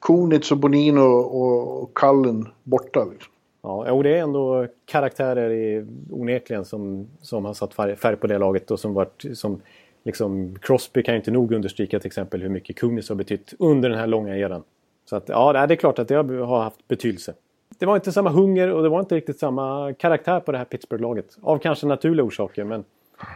[0.01, 3.05] Kunitz och Bonino och, och Kallen borta.
[3.05, 3.33] Liksom.
[3.67, 8.27] Ja, och det är ändå karaktärer i, onekligen som, som har satt färg, färg på
[8.27, 9.61] det laget och som varit som
[10.05, 13.89] liksom Crosby kan ju inte nog understryka till exempel hur mycket Kunis har betytt under
[13.89, 14.63] den här långa eran.
[15.05, 17.35] Så att ja, det är klart att det har haft betydelse.
[17.79, 20.65] Det var inte samma hunger och det var inte riktigt samma karaktär på det här
[20.65, 21.37] Pittsburgh-laget.
[21.43, 22.81] Av kanske naturliga orsaker, men...
[22.81, 23.27] Eh,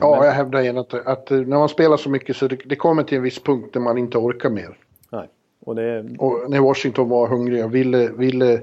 [0.00, 0.26] ja, men...
[0.26, 3.16] jag hävdar igen att, att, när man spelar så mycket så det, det kommer till
[3.16, 4.76] en viss punkt där man inte orkar mer.
[5.10, 5.28] Nej.
[5.60, 6.16] Och, det...
[6.18, 8.62] och när Washington var hungriga ville, ville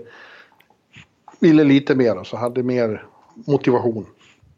[1.40, 3.06] ville lite mer, så alltså, hade mer
[3.48, 4.06] motivation.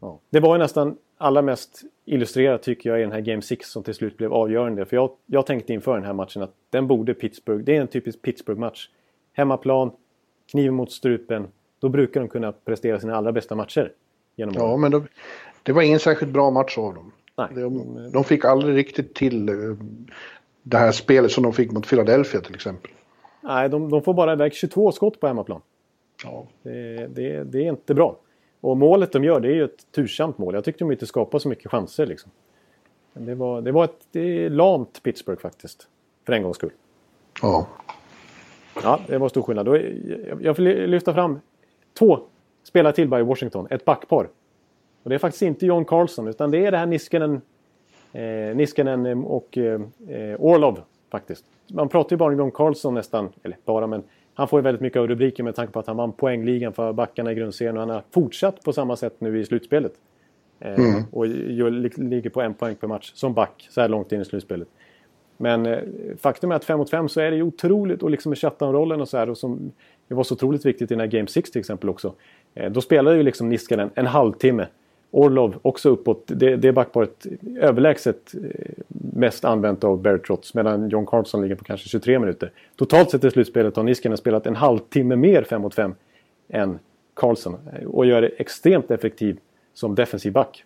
[0.00, 0.20] Ja.
[0.30, 3.82] Det var ju nästan allra mest illustrerat tycker jag i den här Game 6 som
[3.82, 4.84] till slut blev avgörande.
[4.84, 7.88] För jag, jag tänkte inför den här matchen att den borde Pittsburgh, det är en
[7.88, 8.88] typisk Pittsburgh-match.
[9.32, 9.90] Hemmaplan,
[10.50, 11.48] kniv mot strupen.
[11.80, 13.92] Då brukar de kunna prestera sina allra bästa matcher.
[14.36, 15.06] Genom ja, men de,
[15.62, 17.12] det var ingen särskilt bra match av dem.
[17.36, 17.48] Nej.
[17.54, 19.54] De, de fick aldrig riktigt till eh,
[20.62, 22.90] det här spelet som de fick mot Philadelphia till exempel.
[23.40, 25.60] Nej, de, de får bara iväg 22 skott på hemmaplan.
[26.24, 26.46] Ja.
[26.62, 28.16] Det, det, det, är inte bra.
[28.60, 30.54] Och målet de gör det är ju ett tursamt mål.
[30.54, 32.06] Jag tyckte de inte skapade så mycket chanser.
[32.06, 32.30] Liksom.
[33.12, 35.88] Det, var, det var ett det lamt Pittsburgh faktiskt.
[36.26, 36.70] För en gångs skull.
[37.42, 37.66] Ja.
[38.82, 39.68] Ja, det var stor skillnad.
[40.40, 41.40] Jag vill lyfta fram
[41.98, 42.20] två
[42.62, 43.66] spelare till bara i Washington.
[43.70, 44.28] Ett backpar.
[45.02, 47.40] Och det är faktiskt inte John Carlson utan det är det här Niskanen,
[48.12, 49.80] eh, Niskanen och eh,
[50.38, 51.44] Orlov faktiskt.
[51.66, 54.02] Man pratar ju bara om John Carlson nästan, eller bara men
[54.40, 56.92] han får ju väldigt mycket av rubriker med tanke på att han vann poängligan för
[56.92, 59.92] backarna i grundserien och han har fortsatt på samma sätt nu i slutspelet.
[60.60, 61.02] Eh, mm.
[61.12, 64.68] Och ligger på en poäng per match som back så här långt in i slutspelet.
[65.36, 65.78] Men eh,
[66.18, 69.00] faktum är att 5 mot 5 så är det ju otroligt och liksom med shutdown-rollen
[69.00, 69.72] och så här och som
[70.08, 72.14] det var så otroligt viktigt i den här Game 6 till exempel också.
[72.54, 74.66] Eh, då spelade ju liksom Niskanen en halvtimme.
[75.10, 76.24] Orlov också uppåt.
[76.26, 77.26] Det, det backparet
[77.60, 78.72] överlägset eh,
[79.20, 82.52] mest använt av Barry Trotz medan John Carlson ligger på kanske 23 minuter.
[82.76, 85.94] Totalt sett i slutspelet har Niskanen spelat en halvtimme mer 5 mot 5
[86.48, 86.78] än
[87.14, 89.38] Carlson eh, och gör det extremt effektiv
[89.74, 90.64] som defensiv back.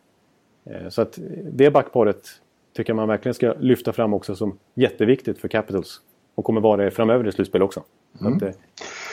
[0.88, 1.18] Så att
[1.52, 2.28] det backparet
[2.76, 6.00] tycker jag man verkligen ska lyfta fram också som jätteviktigt för Capitals.
[6.34, 7.82] Och kommer vara det framöver i slutspel också.
[8.20, 8.36] Mm.
[8.36, 8.42] Att,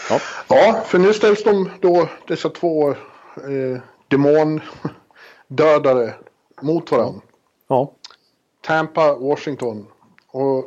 [0.09, 0.19] ja.
[0.49, 2.95] ja, för nu ställs de då, dessa två eh,
[4.07, 6.13] demondödare
[6.61, 7.21] mot varandra.
[7.67, 7.93] Ja.
[8.61, 9.87] Tampa, Washington.
[10.27, 10.65] Och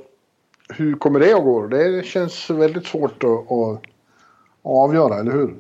[0.69, 1.67] hur kommer det att gå?
[1.67, 3.83] Det känns väldigt svårt att, att
[4.63, 5.55] avgöra, eller hur?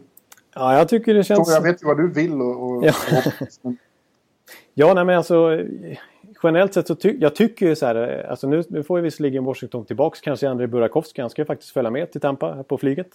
[0.54, 1.48] Ja, jag tycker det känns...
[1.48, 2.62] Jag vet ju vad du vill och...
[2.62, 2.92] och ja.
[4.74, 5.60] ja, nej men alltså
[6.42, 9.44] generellt sett så ty jag tycker ju så här, alltså nu, nu får ju visserligen
[9.44, 13.08] Washington tillbaks kanske Andrei Burakovsky, han ska ju faktiskt följa med till Tampa på flyget.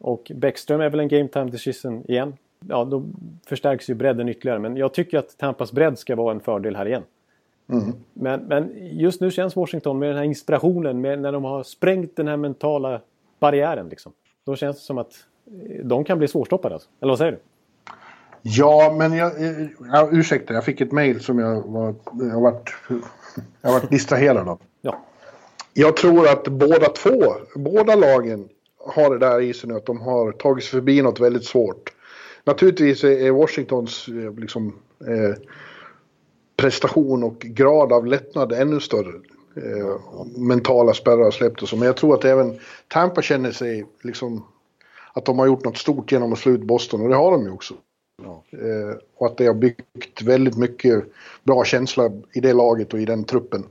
[0.00, 2.36] Och Bäckström är väl en game time decision igen.
[2.68, 3.04] Ja, då
[3.46, 6.86] förstärks ju bredden ytterligare, men jag tycker att Tampas bredd ska vara en fördel här
[6.86, 7.02] igen.
[7.68, 7.92] Mm.
[8.12, 12.16] Men, men just nu känns Washington med den här inspirationen, med när de har sprängt
[12.16, 13.00] den här mentala
[13.40, 14.12] barriären liksom.
[14.44, 15.12] Då känns det som att
[15.46, 16.88] eh, de kan bli svårstoppade alltså.
[17.00, 17.38] Eller vad säger du?
[18.42, 19.32] Ja, men jag,
[19.92, 22.74] ja, ursäkta, jag fick ett mail som jag var, jag varit,
[23.60, 24.58] jag varit distraherad av.
[24.80, 24.98] Ja.
[25.74, 28.48] Jag tror att båda två, båda lagen
[28.94, 31.92] har det där i sig nu att de har tagit sig förbi något väldigt svårt.
[32.44, 34.74] Naturligtvis är Washingtons eh, liksom,
[35.06, 35.36] eh,
[36.62, 39.20] prestation och grad av lättnad ännu större.
[39.56, 42.58] Eh, mentala spärrar har släppt och så, men jag tror att även
[42.88, 44.44] Tampa känner sig liksom
[45.12, 47.44] att de har gjort något stort genom att slå ut Boston och det har de
[47.44, 47.74] ju också.
[48.22, 48.44] Ja.
[48.50, 51.04] Eh, och att det har byggt väldigt mycket
[51.44, 53.64] bra känsla i det laget och i den truppen.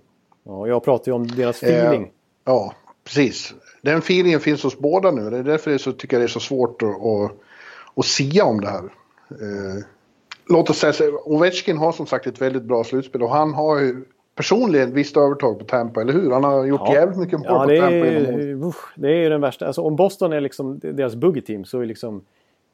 [0.44, 2.02] Ja, jag pratar ju om deras feeling.
[2.02, 2.10] Eh,
[2.46, 3.54] ja, precis.
[3.82, 5.30] Den feelingen finns hos båda nu.
[5.30, 7.32] Det är därför det så, tycker jag det är så svårt att, att,
[7.96, 8.84] att sia om det här.
[10.52, 13.80] Låt oss säga så, Ovechkin har som sagt ett väldigt bra slutspel och han har
[13.80, 14.04] ju
[14.36, 16.32] personligen visst övertag på Tampa, eller hur?
[16.32, 16.94] Han har gjort ja.
[16.94, 19.68] jävligt mycket mål ja, på Tampa genom usch, Det är ju den värsta.
[19.68, 22.22] Alltså om Boston är liksom deras buggy team så är liksom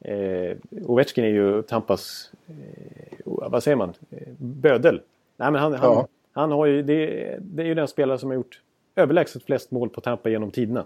[0.00, 0.56] Eh,
[0.86, 5.00] Ovechkin är ju Tampas, eh, vad säger man, eh, bödel.
[5.36, 5.78] Nej, men han, ja.
[5.78, 8.60] han, han, har ju, det, det, är ju den spelare som har gjort
[8.96, 10.84] överlägset flest mål på Tampa genom tiderna.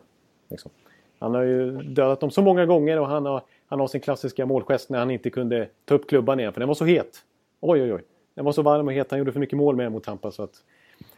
[0.51, 0.71] Liksom.
[1.19, 4.47] Han har ju dödat dem så många gånger och han har, han har sin klassiska
[4.47, 7.23] målgest när han inte kunde ta upp klubban igen för den var så het.
[7.61, 8.03] Oj, oj, oj.
[8.35, 9.11] Den var så varm och het.
[9.11, 10.31] Han gjorde för mycket mål med mot Tampa.
[10.31, 10.55] Så att,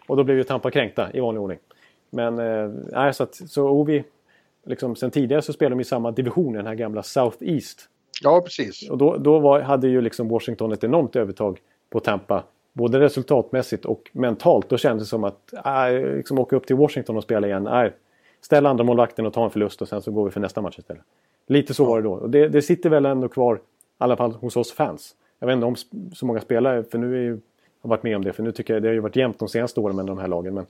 [0.07, 1.59] och då blev ju Tampa kränkta i vanlig ordning.
[2.11, 4.05] Men eh, så, att, så Ovi
[4.65, 7.89] liksom, sen tidigare så spelade de i samma division, den här gamla South East.
[8.23, 8.91] Ja, precis.
[8.91, 12.45] Och då, då var, hade ju liksom Washington ett enormt övertag på Tampa.
[12.73, 14.69] Både resultatmässigt och mentalt.
[14.69, 17.67] Då kändes det som att äh, liksom åka upp till Washington och spela igen.
[17.67, 17.93] Äh,
[18.41, 20.79] ställ andra målvakten och ta en förlust och sen så går vi för nästa match
[20.79, 21.03] istället.
[21.47, 22.13] Lite så var det då.
[22.13, 23.61] Och det, det, sitter väl ändå kvar, i
[23.99, 25.15] alla fall hos oss fans.
[25.39, 25.77] Jag vet inte om
[26.15, 27.41] så många spelare, för nu är ju,
[27.81, 28.33] har varit med om det.
[28.33, 30.29] För nu tycker jag det har ju varit jämnt de senaste åren med de här
[30.29, 30.55] lagen.
[30.55, 30.67] Men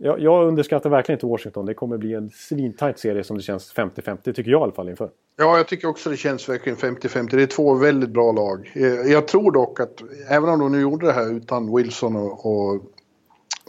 [0.00, 1.66] jag, jag underskattar verkligen inte Washington.
[1.66, 4.88] Det kommer bli en svintajt serie som det känns 50-50, tycker jag i alla fall
[4.88, 5.10] inför.
[5.36, 7.36] Ja, jag tycker också det känns verkligen 50-50.
[7.36, 8.72] Det är två väldigt bra lag.
[8.74, 12.46] Eh, jag tror dock att även om de nu gjorde det här utan Wilson och,
[12.46, 12.82] och,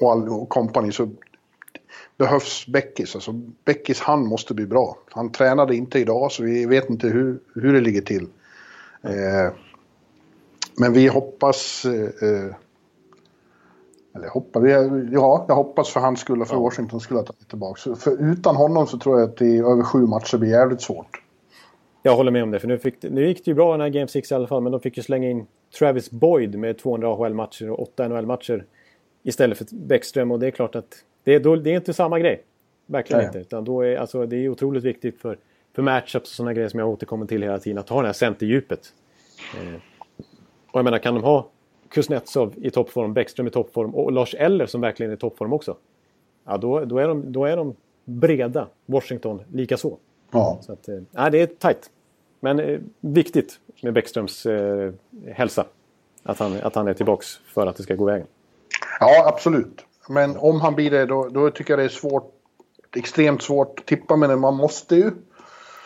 [0.02, 1.10] och, all, och company så
[2.20, 3.16] behövs Beckis.
[3.16, 3.32] Alltså
[3.66, 4.98] Beckis hand måste bli bra.
[5.10, 8.28] Han tränade inte idag så vi vet inte hur, hur det ligger till.
[9.02, 9.54] Eh,
[10.78, 12.56] men vi hoppas eh, eh
[14.16, 14.64] eller hoppas,
[15.12, 16.62] ja, jag hoppas för hans skull och för ja.
[16.62, 17.96] Washingtons skull att han är tillbaka.
[17.96, 21.22] För utan honom så tror jag att det över sju matcher blir jävligt svårt.
[22.04, 23.82] Jag håller med om det, för nu, fick, nu gick det ju bra i den
[23.82, 25.46] här Game 6 i alla fall, men de fick ju slänga in
[25.80, 28.66] Travis Boyd med 200 AHL-matcher och 8 NHL-matcher
[29.24, 32.44] istället för Bäckström och det är klart att det, då, det är inte samma grej.
[32.86, 33.42] Verkligen Nej.
[33.42, 33.62] inte.
[33.62, 35.38] Då är, alltså, det är otroligt viktigt för,
[35.76, 38.14] för matchups och sådana grejer som jag återkommer till hela tiden, att ha det här
[38.14, 38.94] centerdjupet.
[39.58, 39.74] Eh,
[40.72, 41.50] och jag menar, kan de ha
[41.90, 45.78] Kuznetsov i toppform, Bäckström i toppform och Lars Eller som verkligen är i toppform också.
[46.46, 47.76] Ja, då, då, är de, då är de
[48.06, 48.68] breda.
[48.86, 49.98] Washington likaså.
[50.32, 50.58] Ja.
[50.62, 51.90] Så att, eh, ja, det är tajt.
[52.40, 54.94] Men eh, viktigt med Bäckströms eh,
[55.28, 55.66] hälsa.
[56.24, 58.28] Att han, att han är tillbaks för att det ska gå vägen.
[59.00, 59.86] Ja, absolut.
[60.10, 62.34] Men om han blir det, då, då tycker jag det är svårt.
[62.96, 65.12] Extremt svårt att tippa, men man måste ju.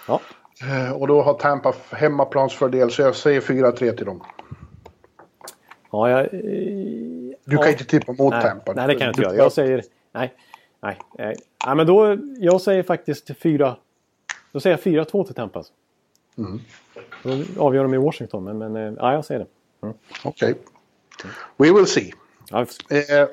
[0.08, 0.20] Ja.
[0.62, 4.24] Eh, och då har Tampa hemmaplansfördel, så jag säger 4-3 till dem.
[5.92, 6.30] Ja, jag,
[7.46, 8.74] du kan inte tippa mot nej, Tampa.
[8.74, 9.36] Nej, det kan jag inte göra.
[9.36, 9.84] Jag säger...
[10.12, 10.34] Nej,
[10.82, 11.36] nej, nej.
[11.66, 12.18] nej men då...
[12.38, 13.76] Jag säger faktiskt 4...
[14.52, 15.60] Då säger jag 4-2 till Tampa.
[15.60, 15.74] Alltså.
[16.38, 16.60] Mm.
[17.24, 19.48] Då avgör de i Washington, men, men eh, ja, jag säger det.
[19.88, 19.98] Mm.
[20.24, 20.52] Okej.
[20.52, 21.32] Okay.
[21.58, 22.14] We will see.
[22.50, 23.28] Ja, eh,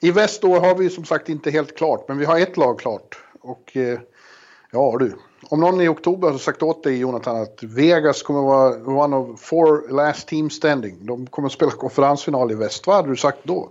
[0.00, 2.78] i väst då har vi som sagt inte helt klart, men vi har ett lag
[2.78, 3.18] klart.
[3.40, 3.98] Och eh,
[4.74, 5.12] Ja du.
[5.48, 9.40] Om någon i oktober har sagt åt dig Jonathan att Vegas kommer vara one of
[9.40, 11.06] four last team standing.
[11.06, 12.86] De kommer spela konferensfinal i väst.
[12.86, 13.68] Vad hade du sagt då?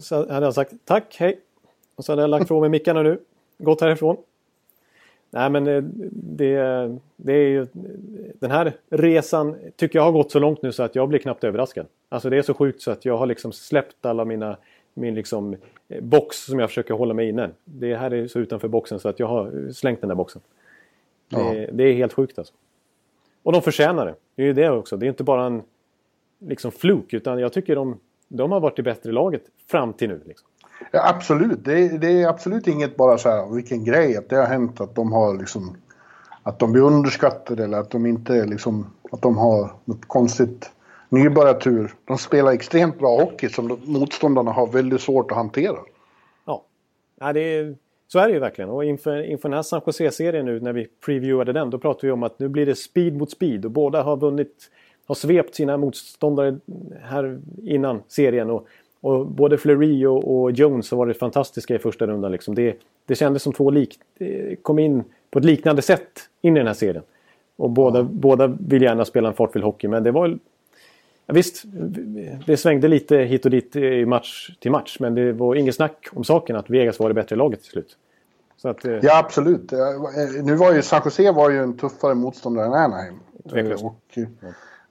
[0.00, 1.40] Så hade jag sagt tack, hej.
[1.96, 3.20] Och så hade jag lagt från mig mickarna nu.
[3.58, 4.16] Gått härifrån.
[5.30, 5.82] Nej men eh,
[6.12, 6.56] det,
[7.16, 7.66] det är ju...
[8.34, 11.44] Den här resan tycker jag har gått så långt nu så att jag blir knappt
[11.44, 11.86] överraskad.
[12.08, 14.56] Alltså det är så sjukt så att jag har liksom släppt alla mina
[14.94, 15.56] min liksom
[15.88, 17.50] eh, box som jag försöker hålla mig inne.
[17.64, 20.42] Det här är så utanför boxen så att jag har slängt den där boxen.
[21.28, 21.38] Ja.
[21.38, 22.54] Det, det, är helt sjukt alltså.
[23.42, 24.14] Och de förtjänar det.
[24.34, 24.96] Det är ju det också.
[24.96, 25.62] Det är inte bara en
[26.38, 30.20] liksom fluk utan jag tycker de, de har varit det bättre laget fram till nu.
[30.26, 30.48] Liksom.
[30.90, 31.64] Ja, absolut.
[31.64, 34.94] Det, det, är absolut inget bara så här vilken grej att det har hänt att
[34.94, 35.76] de har liksom
[36.42, 40.70] att de blir underskattade eller att de inte liksom att de har något konstigt
[41.12, 41.94] nybörjartur.
[42.04, 45.78] De spelar extremt bra hockey som motståndarna har väldigt svårt att hantera.
[46.44, 46.64] Ja,
[47.20, 47.74] ja det är,
[48.08, 48.70] så är det ju verkligen.
[48.70, 52.12] Och inför, inför den här San Jose-serien nu när vi previewade den, då pratade vi
[52.12, 54.70] om att nu blir det speed mot speed och båda har vunnit,
[55.06, 56.58] har svept sina motståndare
[57.02, 58.50] här innan serien.
[58.50, 58.66] Och,
[59.00, 62.32] och både Fleury och, och, Jones har varit fantastiska i första rundan.
[62.32, 62.54] Liksom.
[62.54, 63.98] Det, det kändes som två lik,
[64.62, 67.02] kom in på ett liknande sätt in i den här serien.
[67.56, 68.02] Och båda, ja.
[68.04, 70.38] båda vill gärna spela en fartfylld hockey, men det var
[71.26, 71.62] visst,
[72.46, 74.96] det svängde lite hit och dit i match till match.
[75.00, 77.96] Men det var inget snack om saken att Vegas var det bättre laget till slut.
[78.64, 78.98] Att, eh...
[79.02, 79.72] Ja, absolut.
[80.42, 83.14] Nu var ju San Jose var ju en tuffare motståndare än Anaheim.
[83.50, 83.84] Tveklöst.
[83.84, 84.26] Och ja.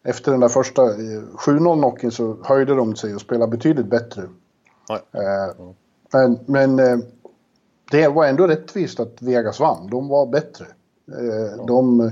[0.04, 4.24] efter den där första 7-0-knocken eh, så höjde de sig och spelade betydligt bättre.
[4.88, 4.96] Ja.
[4.96, 5.66] Eh,
[6.14, 6.98] men, men eh,
[7.92, 9.90] det var ändå rättvist att Vegas vann.
[9.90, 10.66] De var bättre.
[11.68, 12.12] De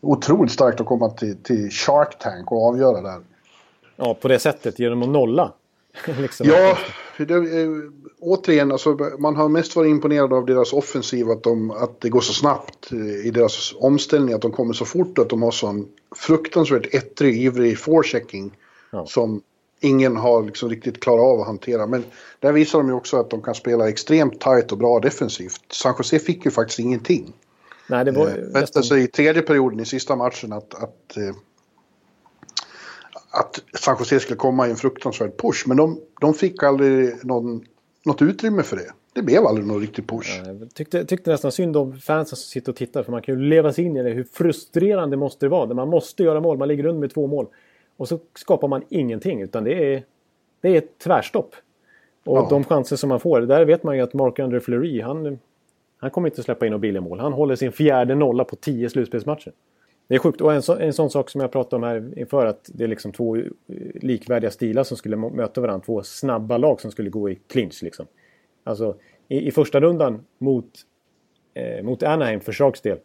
[0.00, 3.20] otroligt starkt att komma till, till Shark Tank och avgöra där.
[3.96, 5.52] Ja, på det sättet genom att nolla.
[6.20, 6.46] liksom.
[6.48, 6.78] Ja,
[7.16, 7.68] det, äh,
[8.20, 12.20] återigen, alltså, man har mest varit imponerad av deras offensiv, att, de, att det går
[12.20, 15.88] så snabbt eh, i deras omställning, att de kommer så fort, att de har sån
[16.16, 18.56] fruktansvärt ettrig, ivrig forechecking
[18.92, 19.06] ja.
[19.06, 19.42] som
[19.80, 21.86] ingen har liksom riktigt klarat av att hantera.
[21.86, 22.04] Men
[22.40, 25.60] där visar de ju också att de kan spela extremt tight och bra defensivt.
[25.72, 27.32] San Jose fick ju faktiskt ingenting.
[27.88, 28.82] Nej, det var eh, nästan...
[28.82, 31.34] sig i tredje perioden i sista matchen att, att, eh,
[33.30, 35.64] att San Jose skulle komma i en fruktansvärd push.
[35.68, 37.64] Men de, de fick aldrig någon,
[38.04, 38.92] något utrymme för det.
[39.12, 40.40] Det blev aldrig någon riktig push.
[40.46, 43.02] Jag tyckte, tyckte nästan synd om fansen som sitter och tittar.
[43.02, 44.10] För man kan ju leva sig in i det.
[44.10, 45.66] Hur frustrerande måste det vara?
[45.66, 46.58] När man måste göra mål.
[46.58, 47.46] Man ligger under med två mål.
[47.96, 49.42] Och så skapar man ingenting.
[49.42, 50.02] Utan det är,
[50.60, 51.54] det är ett tvärstopp.
[52.24, 52.46] Och ja.
[52.50, 53.40] de chanser som man får.
[53.40, 55.38] Där vet man ju att Mark-André Fleury, han
[55.98, 57.20] han kommer inte släppa in några billiga mål.
[57.20, 59.52] Han håller sin fjärde nolla på tio slutspelsmatcher.
[60.08, 60.40] Det är sjukt.
[60.40, 62.88] Och en, så, en sån sak som jag pratade om här inför att det är
[62.88, 63.44] liksom två eh,
[63.94, 65.84] likvärdiga stilar som skulle möta varandra.
[65.84, 68.06] Två snabba lag som skulle gå i clinch liksom.
[68.64, 68.96] Alltså
[69.28, 70.70] i, i första rundan mot,
[71.54, 72.98] eh, mot Anaheim för Sharks del.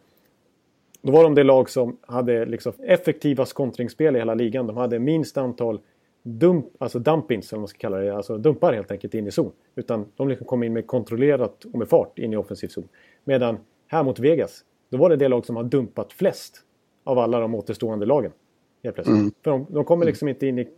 [1.02, 4.66] Då var de det lag som hade liksom effektivast kontringsspel i hela ligan.
[4.66, 5.80] De hade minst antal
[6.24, 9.30] dump, alltså dumpings, eller vad man ska kalla det, alltså dumpar helt enkelt in i
[9.30, 9.52] zon.
[9.74, 12.88] Utan de liksom kom in med kontrollerat och med fart in i offensiv zon.
[13.24, 16.62] Medan här mot Vegas, då var det det lag som har dumpat flest
[17.04, 18.32] av alla de återstående lagen.
[18.82, 19.18] Helt plötsligt.
[19.18, 19.32] Mm.
[19.44, 20.68] För de, de kommer liksom inte in i...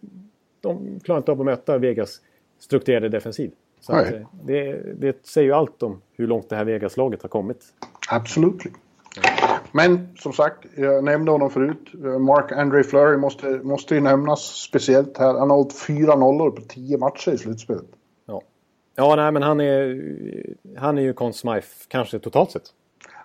[0.60, 2.20] De klarar inte av att möta Vegas
[2.58, 3.50] strukturerade defensiv.
[3.80, 7.28] Så att, eh, det, det säger ju allt om hur långt det här Vegas-laget har
[7.28, 7.64] kommit.
[8.10, 8.62] Absolut.
[9.76, 11.92] Men som sagt, jag nämnde honom förut.
[12.20, 15.34] Mark Andre Fleury måste, måste ju nämnas speciellt här.
[15.34, 17.84] Han har hållit fyra nollor på tio matcher i slutspelet.
[18.26, 18.42] Ja,
[18.94, 20.02] ja nej, men han är,
[20.76, 22.62] han är ju Conn Smythe, kanske totalt sett.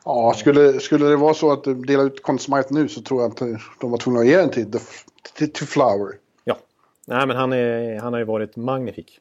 [0.05, 3.21] Ja, skulle, skulle det vara så att de delar ut Conn Smythe nu så tror
[3.21, 4.71] jag att de var tvungna att ge den till,
[5.37, 6.13] till, till Flower.
[6.43, 6.57] Ja,
[7.05, 9.19] nej men han, är, han har ju varit magnifik.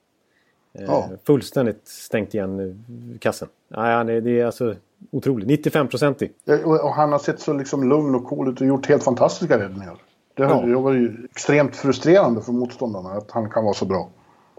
[0.73, 1.11] Eh, ja.
[1.25, 2.85] Fullständigt stängt igen
[3.21, 3.49] kassen.
[3.69, 4.75] Nej, han är, det är alltså
[5.11, 5.67] otroligt.
[5.67, 6.31] 95-procentig.
[6.65, 9.97] Och han har sett så liksom lugn och cool ut och gjort helt fantastiska räddningar.
[10.35, 10.81] Det har ja.
[10.81, 14.09] varit ju extremt frustrerande för motståndarna att han kan vara så bra.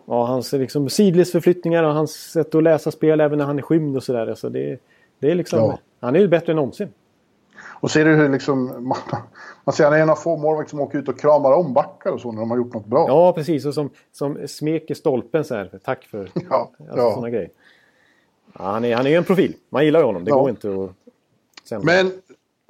[0.05, 3.97] Ja, hans liksom sidledsförflyttningar och hans sätt att läsa spel även när han är skymd
[3.97, 4.27] och sådär.
[4.27, 4.79] Alltså det,
[5.19, 5.79] det är liksom, ja.
[5.99, 6.89] Han är ju bättre än någonsin.
[7.81, 8.97] Och ser du hur liksom, man,
[9.63, 12.11] man ser han är en av få målvakter som åker ut och kramar om backar
[12.11, 13.05] och så när de har gjort något bra.
[13.07, 13.65] Ja, precis.
[13.65, 15.79] Och som, som smeker stolpen så här.
[15.83, 17.11] Tack för ja, alltså, ja.
[17.11, 17.49] sådana grejer.
[18.59, 19.53] Ja, han, är, han är ju en profil.
[19.69, 20.25] Man gillar honom.
[20.25, 20.39] Det ja.
[20.39, 20.91] går inte att...
[21.63, 21.85] Sämra.
[21.85, 22.11] Men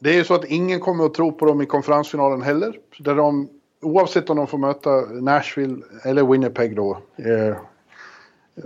[0.02, 2.80] det är ju så att ingen kommer att tro på dem i konferensfinalen heller.
[3.00, 3.50] Där de,
[3.82, 6.98] oavsett om de får möta Nashville eller Winnipeg då.
[7.16, 7.56] Eh,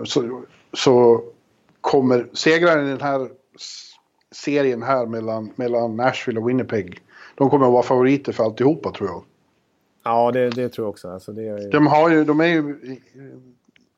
[0.04, 0.42] så,
[0.74, 1.24] så
[1.82, 3.30] kommer segraren i den här
[4.32, 7.02] serien här mellan, mellan Nashville och Winnipeg.
[7.36, 9.24] De kommer att vara favoriter för alltihopa tror jag.
[10.04, 11.10] Ja, det, det tror jag också.
[11.10, 11.72] Alltså, det är...
[11.72, 12.76] de, har ju, de är ju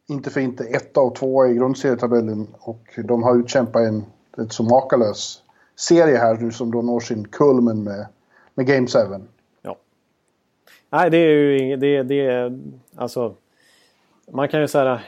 [0.08, 4.06] inte för inte etta och tvåa i grundserietabellen och de har utkämpat en
[4.38, 5.44] rätt så makalös
[5.76, 8.08] serie här nu som då når sin kulmen med,
[8.54, 9.00] med Game 7.
[9.62, 9.78] Ja.
[10.90, 11.80] Nej, det är ju inget...
[11.80, 12.60] Det, det är...
[12.96, 13.36] Alltså...
[14.32, 15.02] Man kan ju säga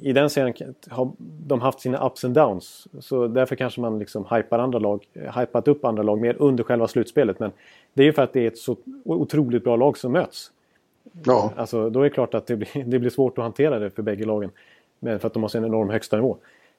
[0.00, 2.88] i den serien har de haft sina ups and downs.
[3.00, 6.88] Så därför kanske man liksom hypar andra lag, hypat upp andra lag mer under själva
[6.88, 7.40] slutspelet.
[7.40, 7.52] Men
[7.94, 10.50] det är ju för att det är ett så otroligt bra lag som möts.
[11.24, 11.52] Ja.
[11.56, 14.02] Alltså, då är det klart att det blir, det blir svårt att hantera det för
[14.02, 14.50] bägge lagen.
[14.98, 16.36] Men för att de har sin enorm högsta nivå.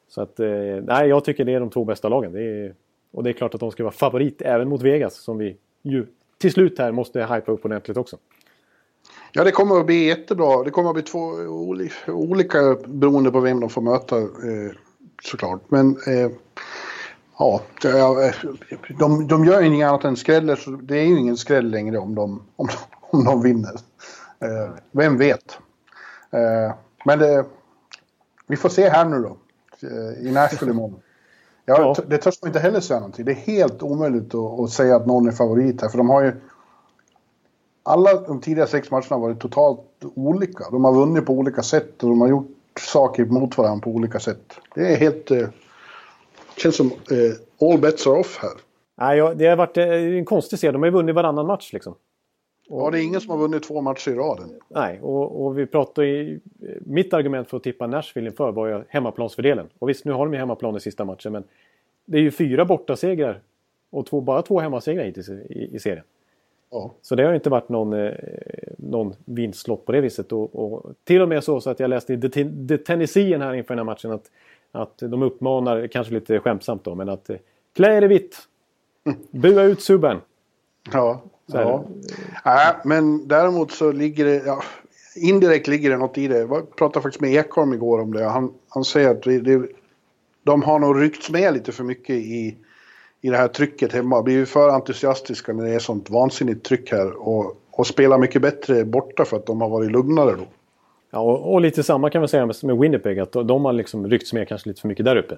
[0.07, 0.47] Så att, eh,
[0.84, 2.32] nej, jag tycker det är de två bästa lagen.
[2.32, 2.73] Det är,
[3.11, 6.05] och det är klart att de ska vara favorit även mot Vegas som vi ju
[6.38, 8.17] till slut här måste hypa upp ordentligt också.
[9.32, 10.63] Ja, det kommer att bli jättebra.
[10.63, 11.19] Det kommer att bli två
[12.07, 14.71] olika beroende på vem de får möta eh,
[15.23, 15.61] såklart.
[15.67, 16.32] Men eh,
[17.39, 17.61] ja,
[18.99, 21.97] de, de gör ju inget annat än skräller så det är ju ingen skräll längre
[21.97, 22.67] om de, om,
[23.09, 23.71] om de vinner.
[24.39, 25.57] Eh, vem vet?
[26.31, 26.75] Eh,
[27.05, 27.45] men det,
[28.47, 29.38] vi får se här nu då.
[29.88, 30.99] Eh, I Nashville imorgon.
[31.65, 32.03] Ja, ja.
[32.07, 33.25] Det törs man inte heller säga någonting.
[33.25, 35.89] Det är helt omöjligt att, att, säga att någon är favorit här.
[35.89, 36.33] För de har ju...
[37.83, 39.81] Alla de tidigare sex matcherna har varit totalt
[40.15, 40.69] olika.
[40.71, 44.19] De har vunnit på olika sätt och de har gjort saker mot varandra på olika
[44.19, 44.53] sätt.
[44.75, 45.31] Det är helt...
[45.31, 45.47] Eh,
[46.57, 48.51] känns som eh, all bets are off här.
[48.97, 50.71] Nej, ja, det har varit en konstig serie.
[50.71, 51.95] De har ju vunnit varannan match liksom.
[52.70, 54.49] Och, ja, det är ingen som har vunnit två matcher i raden.
[54.70, 56.39] Nej, och, och vi pratade i...
[56.86, 59.70] Mitt argument för att tippa Nashville inför var ju hemmaplansfördelen.
[59.80, 61.43] Och visst, nu har de ju hemmaplan i sista matchen, men
[62.05, 63.39] det är ju fyra bortasegrar
[63.89, 66.03] och två, bara två hemmasegrar hittills i, i serien.
[66.72, 66.91] Ja.
[67.01, 68.13] Så det har inte varit någon, eh,
[68.78, 70.32] någon vinstlott på det viset.
[70.32, 72.30] Och, och, till och med så, så att jag läste i The,
[72.68, 74.32] The Tennessee här inför den här matchen att,
[74.72, 77.30] att de uppmanar, kanske lite skämtsamt då, men att
[77.74, 78.38] klä er i vitt.
[79.32, 80.18] Bua ut subben.
[80.91, 81.22] Ja.
[81.46, 81.84] Ja.
[82.43, 82.76] ja.
[82.84, 84.43] men däremot så ligger det...
[84.46, 84.64] Ja,
[85.16, 86.38] indirekt ligger det något i det.
[86.38, 88.24] Jag pratade faktiskt med Ekholm igår om det.
[88.24, 89.68] Han, han säger att det,
[90.43, 92.58] de har nog ryckts med lite för mycket i,
[93.22, 94.22] i det här trycket hemma.
[94.22, 97.28] Blivit för entusiastiska när det är sånt vansinnigt tryck här.
[97.28, 100.46] Och, och spelar mycket bättre borta för att de har varit lugnare då.
[101.12, 103.20] Ja, och, och lite samma kan man säga med Winnipeg.
[103.20, 105.38] Att de har liksom ryckts med kanske lite för mycket där uppe.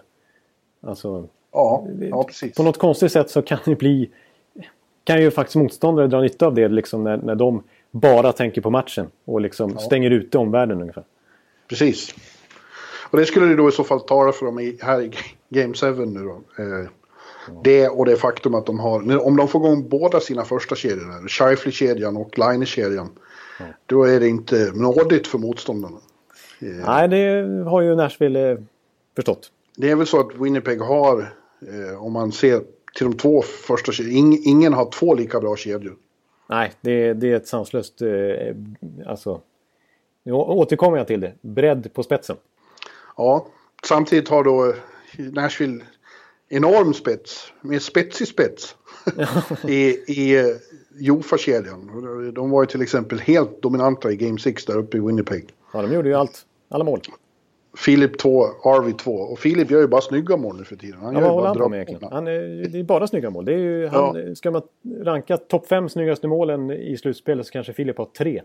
[0.81, 2.55] Alltså, ja, ja, precis.
[2.55, 4.09] På något konstigt sätt så kan det bli
[5.07, 8.69] kan ju faktiskt motståndare dra nytta av det liksom när, när de bara tänker på
[8.69, 9.79] matchen och liksom ja.
[9.79, 11.03] stänger ute omvärlden ungefär.
[11.67, 12.15] Precis.
[13.09, 15.11] Och det skulle det då i så fall tala för dem i, här i
[15.49, 16.63] Game 7 nu då.
[16.63, 16.89] Eh,
[17.63, 21.27] det och det faktum att de har, om de får igång båda sina första kedjor,
[21.27, 23.09] Shifley-kedjan och Line-kedjan,
[23.59, 23.65] ja.
[23.85, 25.97] då är det inte nådigt för motståndarna.
[26.59, 28.57] Eh, Nej, det har ju Nashville eh,
[29.15, 29.51] förstått.
[29.75, 31.19] Det är väl så att Winnipeg har,
[31.61, 32.61] eh, om man ser
[32.97, 34.37] till de två första kedjorna.
[34.43, 35.95] ingen har två lika bra kedjor.
[36.49, 38.01] Nej, det, det är ett sanslöst...
[38.01, 38.09] Eh,
[39.05, 39.41] alltså,
[40.23, 41.33] nu återkommer jag till det.
[41.41, 42.35] Bredd på spetsen.
[43.17, 43.47] Ja,
[43.83, 44.73] samtidigt har då
[45.17, 45.83] Nashville
[46.49, 47.53] enorm spets.
[47.61, 48.75] Med spetsig spets.
[49.67, 49.77] I,
[50.07, 50.55] i uh,
[50.95, 52.31] Jofa-kedjan.
[52.33, 55.53] De var ju till exempel helt dominanta i Game 6 där uppe i Winnipeg.
[55.73, 56.45] Ja, de gjorde ju allt.
[56.69, 57.01] Alla mål.
[57.77, 59.11] Filip 2, Arvi 2.
[59.11, 60.99] Och Filip gör ju bara snygga mål nu för tiden.
[60.99, 61.97] Han ja, vad håller han på med?
[62.11, 63.45] Han är, det är bara snygga mål.
[63.45, 64.35] Det är ju, han, ja.
[64.35, 64.61] Ska man
[65.01, 68.41] ranka topp 5 snyggaste målen i slutspelet så kanske Filip har tre.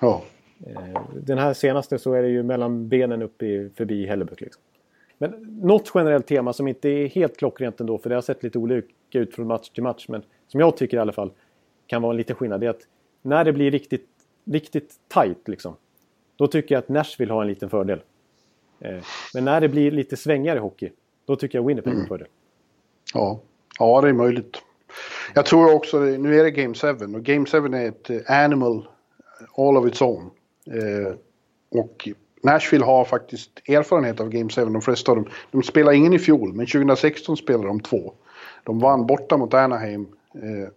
[0.00, 0.22] Ja.
[0.66, 4.40] Eh, den här senaste så är det ju mellan benen upp i, förbi Hellebuck.
[4.40, 4.62] Liksom.
[5.18, 8.58] Men något generellt tema som inte är helt klockrent ändå, för det har sett lite
[8.58, 11.30] olika ut från match till match, men som jag tycker i alla fall
[11.86, 12.86] kan vara en liten skillnad, det är att
[13.22, 14.08] när det blir riktigt,
[14.44, 15.76] riktigt tight liksom,
[16.36, 18.00] då tycker jag att Nashville har en liten fördel.
[18.84, 19.04] Eh,
[19.34, 20.92] men när det blir lite svängigare hockey,
[21.26, 22.06] då tycker jag Winnipeg mm.
[22.06, 22.26] för det.
[23.14, 23.40] Ja.
[23.78, 24.56] ja, det är möjligt.
[25.34, 28.88] Jag tror också, nu är det Game 7 och Game 7 är ett eh, animal
[29.56, 30.30] all of its own.
[30.66, 31.14] Eh,
[31.80, 32.08] och
[32.42, 35.28] Nashville har faktiskt erfarenhet av Game 7, de flesta av dem.
[35.50, 38.12] De spelade ingen i fjol, men 2016 spelade de två.
[38.64, 40.06] De vann borta mot Anaheim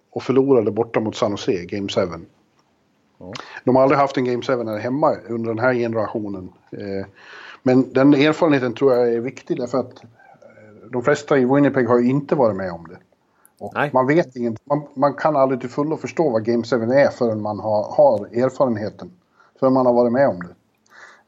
[0.09, 2.01] och förlorade borta mot San Jose, Game 7.
[3.17, 3.33] Ja.
[3.63, 6.49] De har aldrig haft en Game 7 här hemma under den här generationen.
[7.67, 11.99] Men den erfarenheten tror jag är viktig därför att eh, de flesta i Winnipeg har
[11.99, 12.97] ju inte varit med om det.
[13.59, 17.09] Och man vet inget, man, man, kan aldrig till fullo förstå vad Game 7 är
[17.09, 19.11] förrän man har, har erfarenheten.
[19.59, 20.55] Förrän man har varit med om det.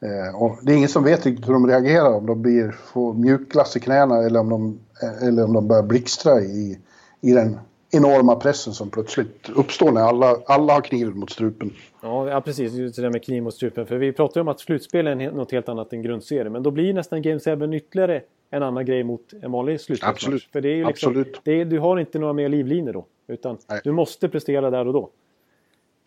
[0.08, 3.14] Eh, och det är ingen som vet riktigt hur de reagerar, om de blir, får
[3.14, 6.78] mjukglass i knäna eller om de, eh, eller om de börjar blixtra i,
[7.20, 7.58] i den
[7.90, 11.72] enorma pressen som plötsligt uppstår när alla, alla har kniven mot strupen.
[12.02, 12.72] Ja, ja precis.
[12.72, 13.86] Just det där med kniv mot strupen.
[13.86, 16.50] För vi pratar ju om att slutspel är något helt annat än grundserie.
[16.50, 20.24] Men då blir nästan Game 7 ytterligare en annan grej mot en vanlig slutspelsmatch.
[20.24, 20.48] Absolut.
[20.52, 21.40] För det är ju liksom, Absolut.
[21.44, 23.06] Är, du har inte några mer livlinor då.
[23.28, 23.80] Utan Nej.
[23.84, 25.10] du måste prestera där och då.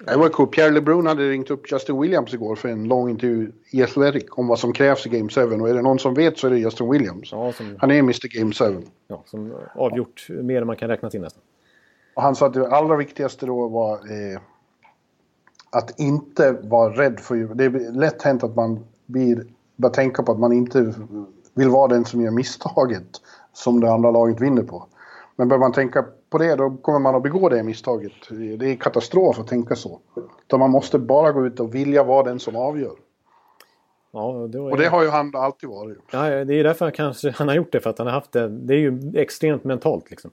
[0.05, 0.47] Det var cool.
[0.47, 4.47] Pierre LeBrun hade ringt upp Justin Williams igår för en lång intervju i Athletic om
[4.47, 5.41] vad som krävs i Game 7.
[5.41, 7.31] Och är det någon som vet så är det Justin Williams.
[7.31, 8.87] Ja, som, Han är Mr Game 7.
[9.07, 11.41] ja, som avgjort mer än man kan räkna till nästan.
[12.13, 14.41] Och han sa att det allra viktigaste då var eh,
[15.69, 17.35] att inte vara rädd för...
[17.35, 19.45] Det är lätt hänt att man blir,
[19.75, 20.93] börjar tänka på att man inte
[21.53, 23.21] vill vara den som gör misstaget
[23.53, 24.87] som det andra laget vinner på.
[25.35, 28.11] Men börjar man tänka på det då kommer man att begå det misstaget.
[28.29, 29.99] Det är katastrof att tänka så.
[30.47, 32.95] Utan man måste bara gå ut och vilja vara den som avgör.
[34.11, 34.71] Ja, är...
[34.71, 35.97] Och det har ju han alltid varit.
[36.11, 37.79] ja, det är därför han, kanske, han har gjort det.
[37.79, 38.49] För att han har haft det.
[38.49, 40.31] Det är ju extremt mentalt liksom.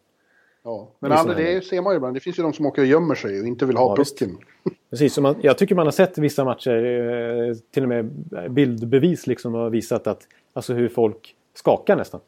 [0.63, 0.89] Ja.
[0.99, 1.35] Men här.
[1.35, 2.17] det ser man ju ibland.
[2.17, 4.19] Det finns ju de som åker och gömmer sig och inte vill ha Ja, visst.
[4.19, 4.39] pucken.
[4.91, 8.11] Precis, man, jag tycker man har sett vissa matcher, eh, till och med
[8.51, 12.21] bildbevis liksom har visat att alltså hur folk skakar nästan.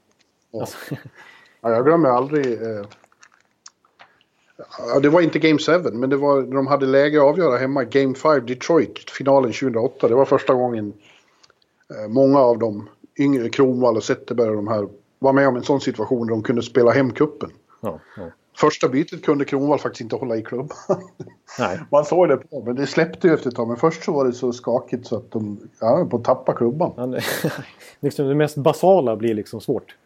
[0.52, 0.60] Ja.
[0.60, 0.76] Alltså,
[1.60, 2.46] Ja, jag glömmer aldrig...
[2.62, 2.84] Eh,
[4.78, 7.56] ja, det var inte Game 7, men det var när de hade läge att avgöra
[7.56, 7.84] hemma.
[7.84, 10.08] Game 5, Detroit, finalen 2008.
[10.08, 10.92] Det var första gången
[11.90, 15.62] eh, många av de yngre, Kronwall och Zetterberg och de här, var med om en
[15.62, 17.50] sån situation där de kunde spela hem kuppen.
[17.80, 18.30] Ja, ja.
[18.56, 20.76] Första bytet kunde Kronwall faktiskt inte hålla i klubban.
[21.58, 23.68] Nej, Man såg det på, men det släppte ju efter ett tag.
[23.68, 26.92] Men först så var det så skakigt så att de ja, på att tappa klubban.
[26.96, 27.16] han,
[28.00, 29.96] liksom det mest basala blir liksom svårt.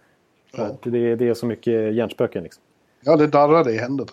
[0.56, 0.76] Ja.
[0.82, 2.42] det, det är så mycket hjärnspöken.
[2.42, 2.62] Liksom.
[3.00, 4.10] Ja, det darrade i händerna.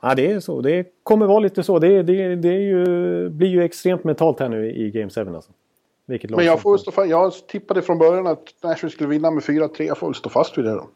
[0.00, 0.60] Ja, det är så.
[0.60, 1.78] Det kommer vara lite så.
[1.78, 5.34] Det, det, det ju, blir ju extremt mentalt här nu i Game 7.
[5.34, 5.50] Alltså.
[6.06, 7.10] Vilket Men jag får stå fast.
[7.10, 9.82] Jag tippade från början att Nashville skulle vinna med 4-3.
[9.82, 10.88] Jag får väl stå fast vid det då.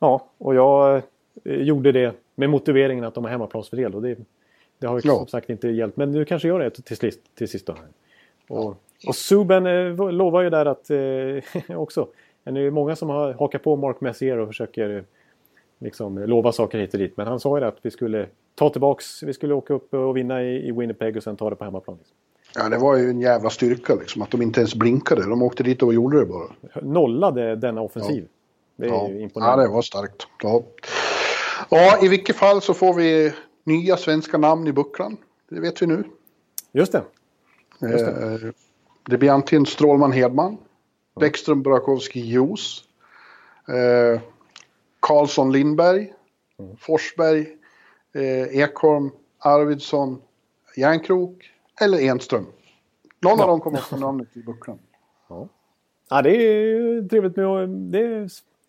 [0.00, 1.02] Ja, och jag
[1.44, 3.94] eh, gjorde det med motiveringen att de har hemmaplansfördel.
[3.94, 4.18] Och det,
[4.78, 5.16] det har ju Ja.
[5.16, 5.96] som sagt inte hjälpt.
[5.96, 7.20] Men du kanske gör det till sist.
[7.34, 7.74] Till sist då.
[8.48, 8.76] Och,
[9.06, 12.08] och Subban eh, lovar ju där att eh, också.
[12.44, 15.02] Det är ju många som har hakat på Mark Messier och försöker eh,
[15.78, 17.16] liksom, lova saker hit och dit.
[17.16, 19.22] Men han sa ju att vi skulle ta tillbaks.
[19.22, 21.96] Vi skulle åka upp och vinna i, i Winnipeg och sen ta det på hemmaplan.
[21.96, 22.16] Liksom.
[22.54, 24.22] Ja, det var ju en jävla styrka liksom.
[24.22, 25.28] Att de inte ens blinkade.
[25.28, 26.48] De åkte dit och gjorde det bara.
[26.82, 28.28] Nollade denna offensiv.
[28.80, 29.64] Det är Ja, ju ja imponerande.
[29.64, 30.26] det var starkt.
[30.42, 30.62] Ja.
[31.68, 33.32] ja, i vilket fall så får vi
[33.64, 35.16] nya svenska namn i bucklan.
[35.50, 36.04] Det vet vi nu.
[36.72, 37.02] Just det.
[37.80, 38.32] Just det.
[38.44, 38.50] Eh,
[39.08, 40.56] det blir antingen Strålman Hedman,
[41.20, 42.84] Bäckström Burakovsky Jos,
[43.68, 44.20] eh,
[45.00, 46.12] Karlsson Lindberg,
[46.58, 46.76] Mm.
[46.76, 47.56] Forsberg,
[48.14, 50.22] eh, Ekholm, Arvidsson,
[50.76, 51.50] Järnkrok
[51.80, 52.46] eller Enström.
[53.22, 54.78] Någon av dem kommer att få namnet i bucklan.
[56.08, 58.28] Ja, det är trevligt med, det är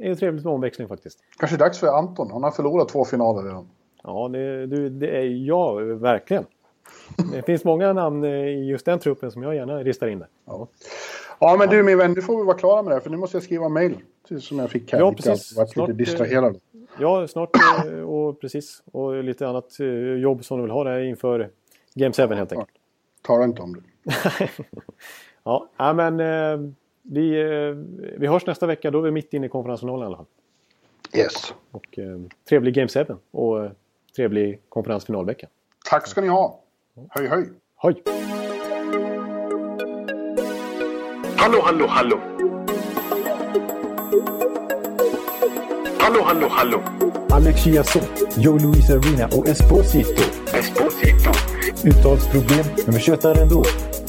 [0.09, 1.19] ju trevligt med omväxling faktiskt.
[1.39, 2.31] Kanske dags för Anton.
[2.31, 3.67] Han har förlorat två finaler redan.
[4.03, 6.45] Ja, det, du, det är jag verkligen.
[7.31, 10.27] Det finns många namn eh, i just den truppen som jag gärna ristar in där.
[10.45, 10.67] Ja.
[11.39, 13.01] ja, men du min vän, nu får vi vara klara med det här.
[13.01, 13.97] För nu måste jag skriva mail
[14.27, 14.99] till- som jag fick här.
[14.99, 15.51] Ja, precis.
[15.55, 16.59] Jag varit lite Snart, eh, distraherad.
[16.99, 17.49] Ja, snart
[17.87, 18.83] eh, och precis.
[18.91, 19.77] Och lite annat
[20.21, 21.49] jobb som du vill ha där inför
[21.95, 22.69] Game 7 helt enkelt.
[23.21, 23.81] Tala inte om det.
[25.43, 26.19] Ja, ja men
[27.01, 27.75] vi, eh,
[28.17, 28.91] vi hörs nästa vecka.
[28.91, 30.25] Då är vi mitt inne i konferensfinalen i alla fall.
[31.13, 31.53] Yes.
[31.71, 33.71] Och eh, trevlig Game 7 och eh,
[34.15, 35.47] trevlig konferensfinalvecka.
[35.89, 36.59] Tack ska ni ha.
[37.09, 37.49] Höj, höj.
[37.75, 38.03] Hoj!
[41.37, 42.19] Hallå, hallå, hallå.
[45.99, 46.83] Hallå, hallå, hallå.
[47.29, 50.23] Alex Chiazot, Joe Luis Arena och Esposito.
[50.53, 51.31] Esposito.
[51.85, 53.63] Uttalsproblem, men vi tjötar ändå.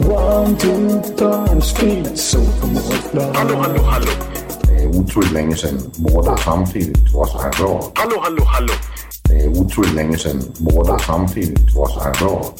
[0.00, 2.38] One, two, three, speed, so
[3.34, 4.10] Hallå, hallå, hallå.
[4.62, 7.92] Det är otroligt länge sedan båda samtidigt var så här bra.
[7.94, 8.72] Hallå, hallå, hallå.
[9.22, 12.54] Det är otroligt länge sedan båda samtidigt var så här bra.